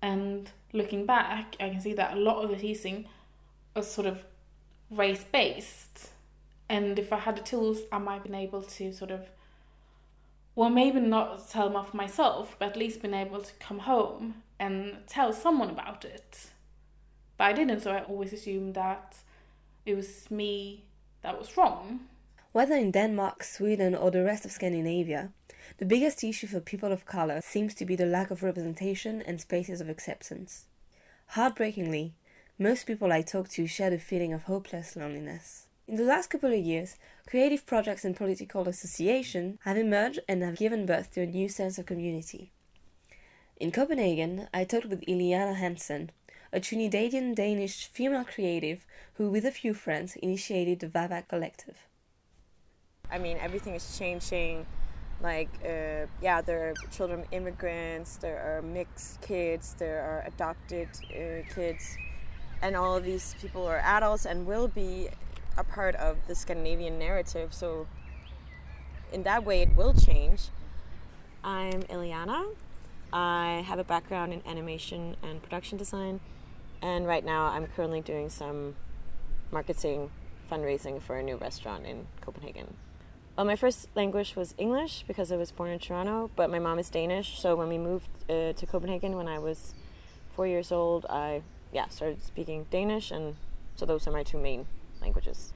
And 0.00 0.50
looking 0.72 1.06
back, 1.06 1.56
I 1.60 1.68
can 1.68 1.80
see 1.80 1.94
that 1.94 2.16
a 2.16 2.20
lot 2.20 2.42
of 2.42 2.50
the 2.50 2.56
teasing 2.56 3.06
was 3.74 3.90
sort 3.90 4.06
of 4.06 4.24
race 4.90 5.24
based. 5.24 6.10
And 6.68 6.98
if 6.98 7.12
I 7.12 7.18
had 7.18 7.36
the 7.36 7.42
tools, 7.42 7.82
I 7.92 7.98
might 7.98 8.14
have 8.14 8.24
been 8.24 8.34
able 8.34 8.62
to 8.62 8.92
sort 8.92 9.10
of, 9.10 9.28
well, 10.54 10.70
maybe 10.70 11.00
not 11.00 11.48
tell 11.48 11.68
them 11.68 11.76
off 11.76 11.94
myself, 11.94 12.56
but 12.58 12.70
at 12.70 12.76
least 12.76 13.02
been 13.02 13.14
able 13.14 13.40
to 13.40 13.52
come 13.54 13.80
home 13.80 14.42
and 14.58 14.98
tell 15.06 15.32
someone 15.32 15.70
about 15.70 16.04
it. 16.04 16.50
But 17.36 17.44
I 17.44 17.52
didn't, 17.52 17.80
so 17.80 17.92
I 17.92 18.02
always 18.02 18.32
assumed 18.32 18.74
that 18.74 19.16
it 19.84 19.94
was 19.94 20.30
me 20.30 20.84
that 21.22 21.38
was 21.38 21.56
wrong. 21.56 22.00
Whether 22.52 22.76
in 22.76 22.90
Denmark, 22.90 23.44
Sweden, 23.44 23.94
or 23.94 24.10
the 24.10 24.24
rest 24.24 24.44
of 24.44 24.52
Scandinavia, 24.52 25.30
the 25.78 25.86
biggest 25.86 26.22
issue 26.22 26.46
for 26.46 26.60
people 26.60 26.92
of 26.92 27.06
color 27.06 27.40
seems 27.40 27.74
to 27.76 27.86
be 27.86 27.96
the 27.96 28.04
lack 28.04 28.30
of 28.30 28.42
representation 28.42 29.22
and 29.22 29.40
spaces 29.40 29.80
of 29.80 29.88
acceptance. 29.88 30.66
Heartbreakingly, 31.28 32.12
most 32.58 32.86
people 32.86 33.10
I 33.10 33.22
talk 33.22 33.48
to 33.50 33.66
share 33.66 33.88
the 33.88 33.98
feeling 33.98 34.34
of 34.34 34.42
hopeless 34.42 34.96
loneliness. 34.96 35.66
In 35.88 35.96
the 35.96 36.04
last 36.04 36.28
couple 36.28 36.52
of 36.52 36.58
years, 36.58 36.96
creative 37.26 37.64
projects 37.64 38.04
and 38.04 38.14
political 38.14 38.68
associations 38.68 39.58
have 39.64 39.78
emerged 39.78 40.20
and 40.28 40.42
have 40.42 40.56
given 40.56 40.84
birth 40.84 41.10
to 41.12 41.22
a 41.22 41.26
new 41.26 41.48
sense 41.48 41.78
of 41.78 41.86
community. 41.86 42.52
In 43.56 43.72
Copenhagen, 43.72 44.48
I 44.52 44.64
talked 44.64 44.86
with 44.86 45.00
Iliana 45.06 45.56
Hansen, 45.56 46.10
a 46.52 46.60
Trinidadian 46.60 47.34
Danish 47.34 47.88
female 47.88 48.24
creative 48.24 48.84
who, 49.14 49.30
with 49.30 49.46
a 49.46 49.50
few 49.50 49.72
friends, 49.72 50.16
initiated 50.16 50.80
the 50.80 50.88
Vavak 50.88 51.28
Collective. 51.28 51.86
I 53.12 53.18
mean, 53.18 53.38
everything 53.40 53.74
is 53.74 53.98
changing. 53.98 54.66
Like, 55.20 55.50
uh, 55.64 56.06
yeah, 56.20 56.40
there 56.40 56.70
are 56.70 56.74
children 56.90 57.24
immigrants, 57.30 58.16
there 58.16 58.38
are 58.38 58.62
mixed 58.62 59.20
kids, 59.20 59.74
there 59.78 60.02
are 60.02 60.24
adopted 60.26 60.88
uh, 61.10 61.54
kids, 61.54 61.96
and 62.60 62.74
all 62.74 62.96
of 62.96 63.04
these 63.04 63.36
people 63.40 63.64
are 63.66 63.78
adults 63.78 64.26
and 64.26 64.46
will 64.46 64.66
be 64.66 65.08
a 65.56 65.62
part 65.62 65.94
of 65.96 66.16
the 66.26 66.34
Scandinavian 66.34 66.98
narrative. 66.98 67.54
So, 67.54 67.86
in 69.12 69.22
that 69.22 69.44
way, 69.44 69.62
it 69.62 69.76
will 69.76 69.94
change. 69.94 70.48
I'm 71.44 71.82
Iliana. 71.82 72.46
I 73.12 73.62
have 73.66 73.78
a 73.78 73.84
background 73.84 74.32
in 74.32 74.42
animation 74.46 75.16
and 75.22 75.40
production 75.40 75.78
design 75.78 76.18
and 76.82 77.06
right 77.06 77.24
now, 77.24 77.46
I'm 77.46 77.68
currently 77.68 78.00
doing 78.00 78.28
some 78.28 78.74
marketing 79.52 80.10
fundraising 80.50 81.00
for 81.00 81.16
a 81.16 81.22
new 81.22 81.36
restaurant 81.36 81.86
in 81.86 82.08
Copenhagen. 82.20 82.74
Well, 83.36 83.46
my 83.46 83.56
first 83.56 83.88
language 83.94 84.36
was 84.36 84.54
English 84.58 85.04
because 85.08 85.32
I 85.32 85.36
was 85.36 85.50
born 85.50 85.70
in 85.70 85.78
Toronto, 85.78 86.30
but 86.36 86.50
my 86.50 86.58
mom 86.58 86.78
is 86.78 86.90
Danish. 86.90 87.40
So 87.40 87.56
when 87.56 87.68
we 87.70 87.78
moved 87.78 88.08
uh, 88.28 88.52
to 88.52 88.66
Copenhagen 88.66 89.16
when 89.16 89.26
I 89.26 89.38
was 89.38 89.74
four 90.36 90.46
years 90.46 90.70
old, 90.70 91.06
I 91.08 91.40
yeah 91.72 91.88
started 91.88 92.22
speaking 92.22 92.66
Danish, 92.70 93.10
and 93.10 93.36
so 93.74 93.86
those 93.86 94.06
are 94.06 94.12
my 94.12 94.22
two 94.22 94.36
main 94.36 94.66
languages. 95.00 95.54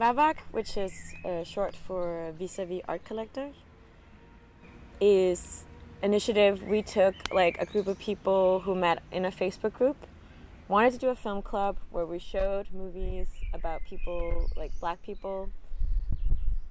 Vavak, 0.00 0.38
which 0.50 0.76
is 0.76 0.92
uh, 1.24 1.44
short 1.44 1.76
for 1.76 2.32
Vis-a-vis 2.36 2.82
Art 2.88 3.04
Collective, 3.04 3.54
is 5.00 5.64
initiative 6.02 6.64
we 6.64 6.82
took 6.82 7.14
like 7.32 7.60
a 7.60 7.66
group 7.66 7.86
of 7.86 7.96
people 8.00 8.60
who 8.60 8.74
met 8.74 9.04
in 9.12 9.24
a 9.24 9.30
Facebook 9.30 9.72
group 9.72 9.96
wanted 10.66 10.92
to 10.92 10.98
do 10.98 11.08
a 11.08 11.14
film 11.14 11.42
club 11.42 11.76
where 11.90 12.06
we 12.06 12.18
showed 12.18 12.66
movies 12.72 13.28
about 13.54 13.80
people 13.88 14.48
like 14.56 14.70
black 14.80 15.02
people 15.02 15.48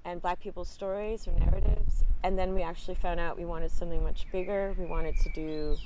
and 0.07 0.21
black 0.21 0.39
people's 0.39 0.69
stories 0.69 1.27
or 1.27 1.33
narratives. 1.33 2.03
And 2.23 2.39
then 2.39 2.53
we 2.53 2.63
actually 2.63 2.95
found 2.95 3.19
out 3.19 3.37
we 3.37 3.43
wanted 3.43 3.71
something 3.71 4.01
much 4.01 4.25
bigger. 4.31 4.73
We 4.79 4.85
wanted 4.85 5.17
to 5.17 5.29
do 5.29 5.77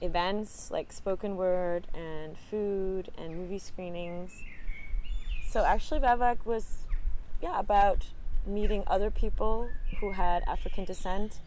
events 0.00 0.70
like 0.70 0.92
spoken 0.92 1.36
word 1.36 1.86
and 1.92 2.38
food 2.38 3.10
and 3.18 3.36
movie 3.36 3.58
screenings. 3.58 4.42
So 5.46 5.64
actually 5.64 6.00
Vavak 6.00 6.46
was 6.46 6.86
yeah 7.42 7.60
about 7.60 8.06
meeting 8.46 8.82
other 8.86 9.10
people 9.10 9.68
who 10.00 10.12
had 10.12 10.42
african 10.46 10.84
descent 10.84 11.40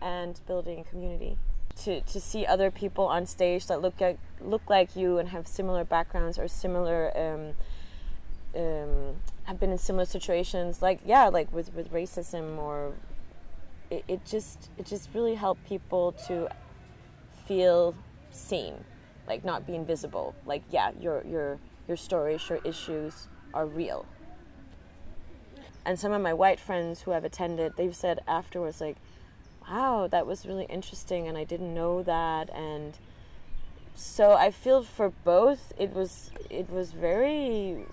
and 0.00 0.40
building 0.46 0.80
a 0.80 0.84
community. 0.84 1.36
To, 1.84 2.00
to 2.02 2.20
see 2.20 2.46
other 2.46 2.70
people 2.70 3.06
on 3.06 3.26
stage 3.26 3.66
that 3.66 3.82
look 3.82 4.00
like 4.00 4.18
look 4.40 4.62
like 4.68 4.94
you 4.94 5.18
and 5.18 5.30
have 5.30 5.48
similar 5.48 5.82
backgrounds 5.82 6.38
or 6.38 6.46
similar 6.46 7.10
um, 7.18 8.62
um, 8.62 9.16
have 9.44 9.60
been 9.60 9.70
in 9.70 9.78
similar 9.78 10.04
situations 10.06 10.80
like 10.80 11.00
yeah 11.04 11.28
like 11.28 11.52
with, 11.52 11.72
with 11.74 11.92
racism 11.92 12.58
or 12.58 12.92
it, 13.90 14.04
it 14.08 14.24
just 14.24 14.70
it 14.78 14.86
just 14.86 15.08
really 15.14 15.34
helped 15.34 15.66
people 15.66 16.12
to 16.12 16.48
feel 17.46 17.94
seen 18.30 18.74
like 19.26 19.44
not 19.44 19.66
be 19.66 19.74
invisible. 19.74 20.34
Like 20.46 20.62
yeah 20.70 20.90
your 21.00 21.24
your 21.24 21.58
your 21.88 21.96
stories 21.96 22.48
your 22.48 22.60
issues 22.64 23.28
are 23.52 23.66
real. 23.66 24.06
And 25.86 25.98
some 25.98 26.12
of 26.12 26.22
my 26.22 26.32
white 26.32 26.60
friends 26.60 27.02
who 27.02 27.10
have 27.12 27.24
attended 27.24 27.74
they've 27.76 27.96
said 27.96 28.20
afterwards 28.26 28.80
like 28.80 28.96
wow, 29.68 30.06
that 30.10 30.26
was 30.26 30.44
really 30.44 30.66
interesting 30.66 31.26
and 31.26 31.38
I 31.38 31.44
didn't 31.44 31.72
know 31.72 32.02
that. 32.02 32.50
And 32.54 32.98
so 33.94 34.32
I 34.32 34.50
feel 34.50 34.82
for 34.82 35.10
both. 35.24 35.72
It 35.78 35.94
was 35.94 36.30
it 36.50 36.70
was 36.70 36.92
very 36.92 37.84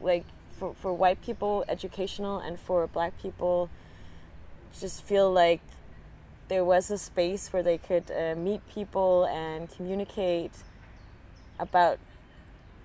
like 0.00 0.24
for, 0.58 0.74
for 0.74 0.92
white 0.92 1.22
people 1.22 1.64
educational 1.68 2.38
and 2.38 2.58
for 2.58 2.86
black 2.86 3.20
people 3.20 3.70
just 4.78 5.02
feel 5.02 5.32
like 5.32 5.60
there 6.48 6.64
was 6.64 6.90
a 6.90 6.98
space 6.98 7.52
where 7.52 7.62
they 7.62 7.78
could 7.78 8.10
uh, 8.10 8.34
meet 8.34 8.60
people 8.68 9.24
and 9.26 9.70
communicate 9.70 10.52
about 11.58 11.98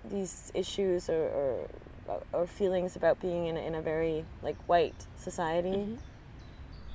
these 0.03 0.51
issues 0.53 1.09
or, 1.09 1.67
or, 2.07 2.21
or 2.33 2.47
feelings 2.47 2.95
about 2.95 3.19
being 3.21 3.47
in 3.47 3.57
a, 3.57 3.61
in 3.61 3.75
a 3.75 3.81
very 3.81 4.25
like 4.41 4.57
white 4.67 5.07
society. 5.15 5.69
Mm-hmm 5.69 5.95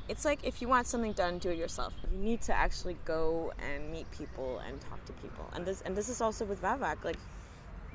it's 0.09 0.25
like 0.25 0.43
if 0.43 0.63
you 0.63 0.69
want 0.69 0.87
something 0.87 1.13
done, 1.13 1.39
do 1.39 1.51
it 1.51 1.59
yourself. 1.59 1.93
You 2.11 2.19
need 2.19 2.41
to 2.43 2.55
actually 2.55 2.97
go 3.05 3.53
and 3.59 3.91
meet 3.93 4.11
people 4.11 4.61
and 4.67 4.81
talk 4.81 5.05
to 5.05 5.13
people. 5.15 5.49
And 5.53 5.67
this 5.67 5.83
and 5.83 5.95
this 5.95 6.09
is 6.09 6.21
also 6.21 6.45
with 6.45 6.63
Vavak. 6.63 7.05
Like 7.05 7.19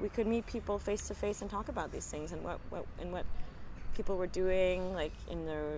we 0.01 0.09
could 0.09 0.27
meet 0.27 0.45
people 0.47 0.79
face 0.79 1.07
to 1.07 1.15
face 1.15 1.41
and 1.41 1.49
talk 1.49 1.69
about 1.69 1.91
these 1.91 2.05
things 2.05 2.31
and 2.31 2.43
what, 2.43 2.59
what 2.69 2.85
and 2.99 3.11
what 3.11 3.25
people 3.95 4.17
were 4.17 4.27
doing, 4.27 4.93
like 4.93 5.13
in 5.29 5.45
their 5.45 5.77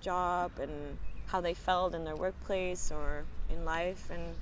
job 0.00 0.52
and 0.60 0.98
how 1.26 1.40
they 1.40 1.54
felt 1.54 1.94
in 1.94 2.04
their 2.04 2.16
workplace 2.16 2.90
or 2.90 3.24
in 3.50 3.64
life, 3.64 4.08
and 4.10 4.34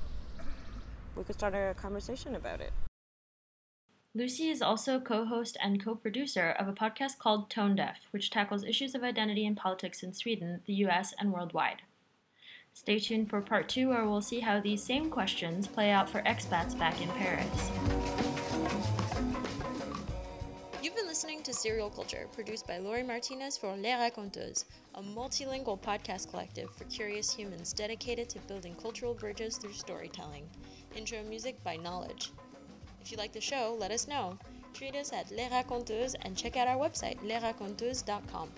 we 1.16 1.24
could 1.24 1.34
start 1.34 1.54
a 1.54 1.74
conversation 1.74 2.34
about 2.34 2.60
it. 2.60 2.72
Lucy 4.14 4.48
is 4.48 4.62
also 4.62 4.98
co 4.98 5.26
host 5.26 5.58
and 5.62 5.84
co 5.84 5.94
producer 5.94 6.54
of 6.58 6.68
a 6.68 6.72
podcast 6.72 7.18
called 7.18 7.50
Tone 7.50 7.76
Deaf, 7.76 7.98
which 8.12 8.30
tackles 8.30 8.64
issues 8.64 8.94
of 8.94 9.02
identity 9.02 9.46
and 9.46 9.56
politics 9.56 10.02
in 10.02 10.14
Sweden, 10.14 10.60
the 10.66 10.72
US, 10.86 11.12
and 11.18 11.32
worldwide. 11.32 11.82
Stay 12.72 12.98
tuned 12.98 13.28
for 13.28 13.40
part 13.40 13.68
two, 13.68 13.88
where 13.88 14.06
we'll 14.06 14.22
see 14.22 14.40
how 14.40 14.60
these 14.60 14.82
same 14.82 15.10
questions 15.10 15.66
play 15.66 15.90
out 15.90 16.08
for 16.08 16.22
expats 16.22 16.78
back 16.78 17.00
in 17.02 17.08
Paris. 17.10 18.15
Listening 21.26 21.42
to 21.42 21.52
Serial 21.52 21.90
Culture, 21.90 22.28
produced 22.30 22.68
by 22.68 22.78
Lori 22.78 23.02
Martinez 23.02 23.58
for 23.58 23.74
Les 23.74 23.90
Raconteuses, 23.98 24.64
a 24.94 25.02
multilingual 25.02 25.76
podcast 25.76 26.30
collective 26.30 26.72
for 26.76 26.84
curious 26.84 27.34
humans 27.34 27.72
dedicated 27.72 28.28
to 28.28 28.38
building 28.46 28.76
cultural 28.76 29.12
bridges 29.12 29.58
through 29.58 29.72
storytelling. 29.72 30.48
Intro 30.94 31.24
music 31.24 31.60
by 31.64 31.74
Knowledge. 31.74 32.30
If 33.02 33.10
you 33.10 33.18
like 33.18 33.32
the 33.32 33.40
show, 33.40 33.76
let 33.76 33.90
us 33.90 34.06
know. 34.06 34.38
Treat 34.72 34.94
us 34.94 35.12
at 35.12 35.28
Les 35.32 35.48
Raconteuses 35.48 36.14
and 36.22 36.36
check 36.36 36.56
out 36.56 36.68
our 36.68 36.76
website, 36.76 37.18
lesraconteuses.com. 37.18 38.48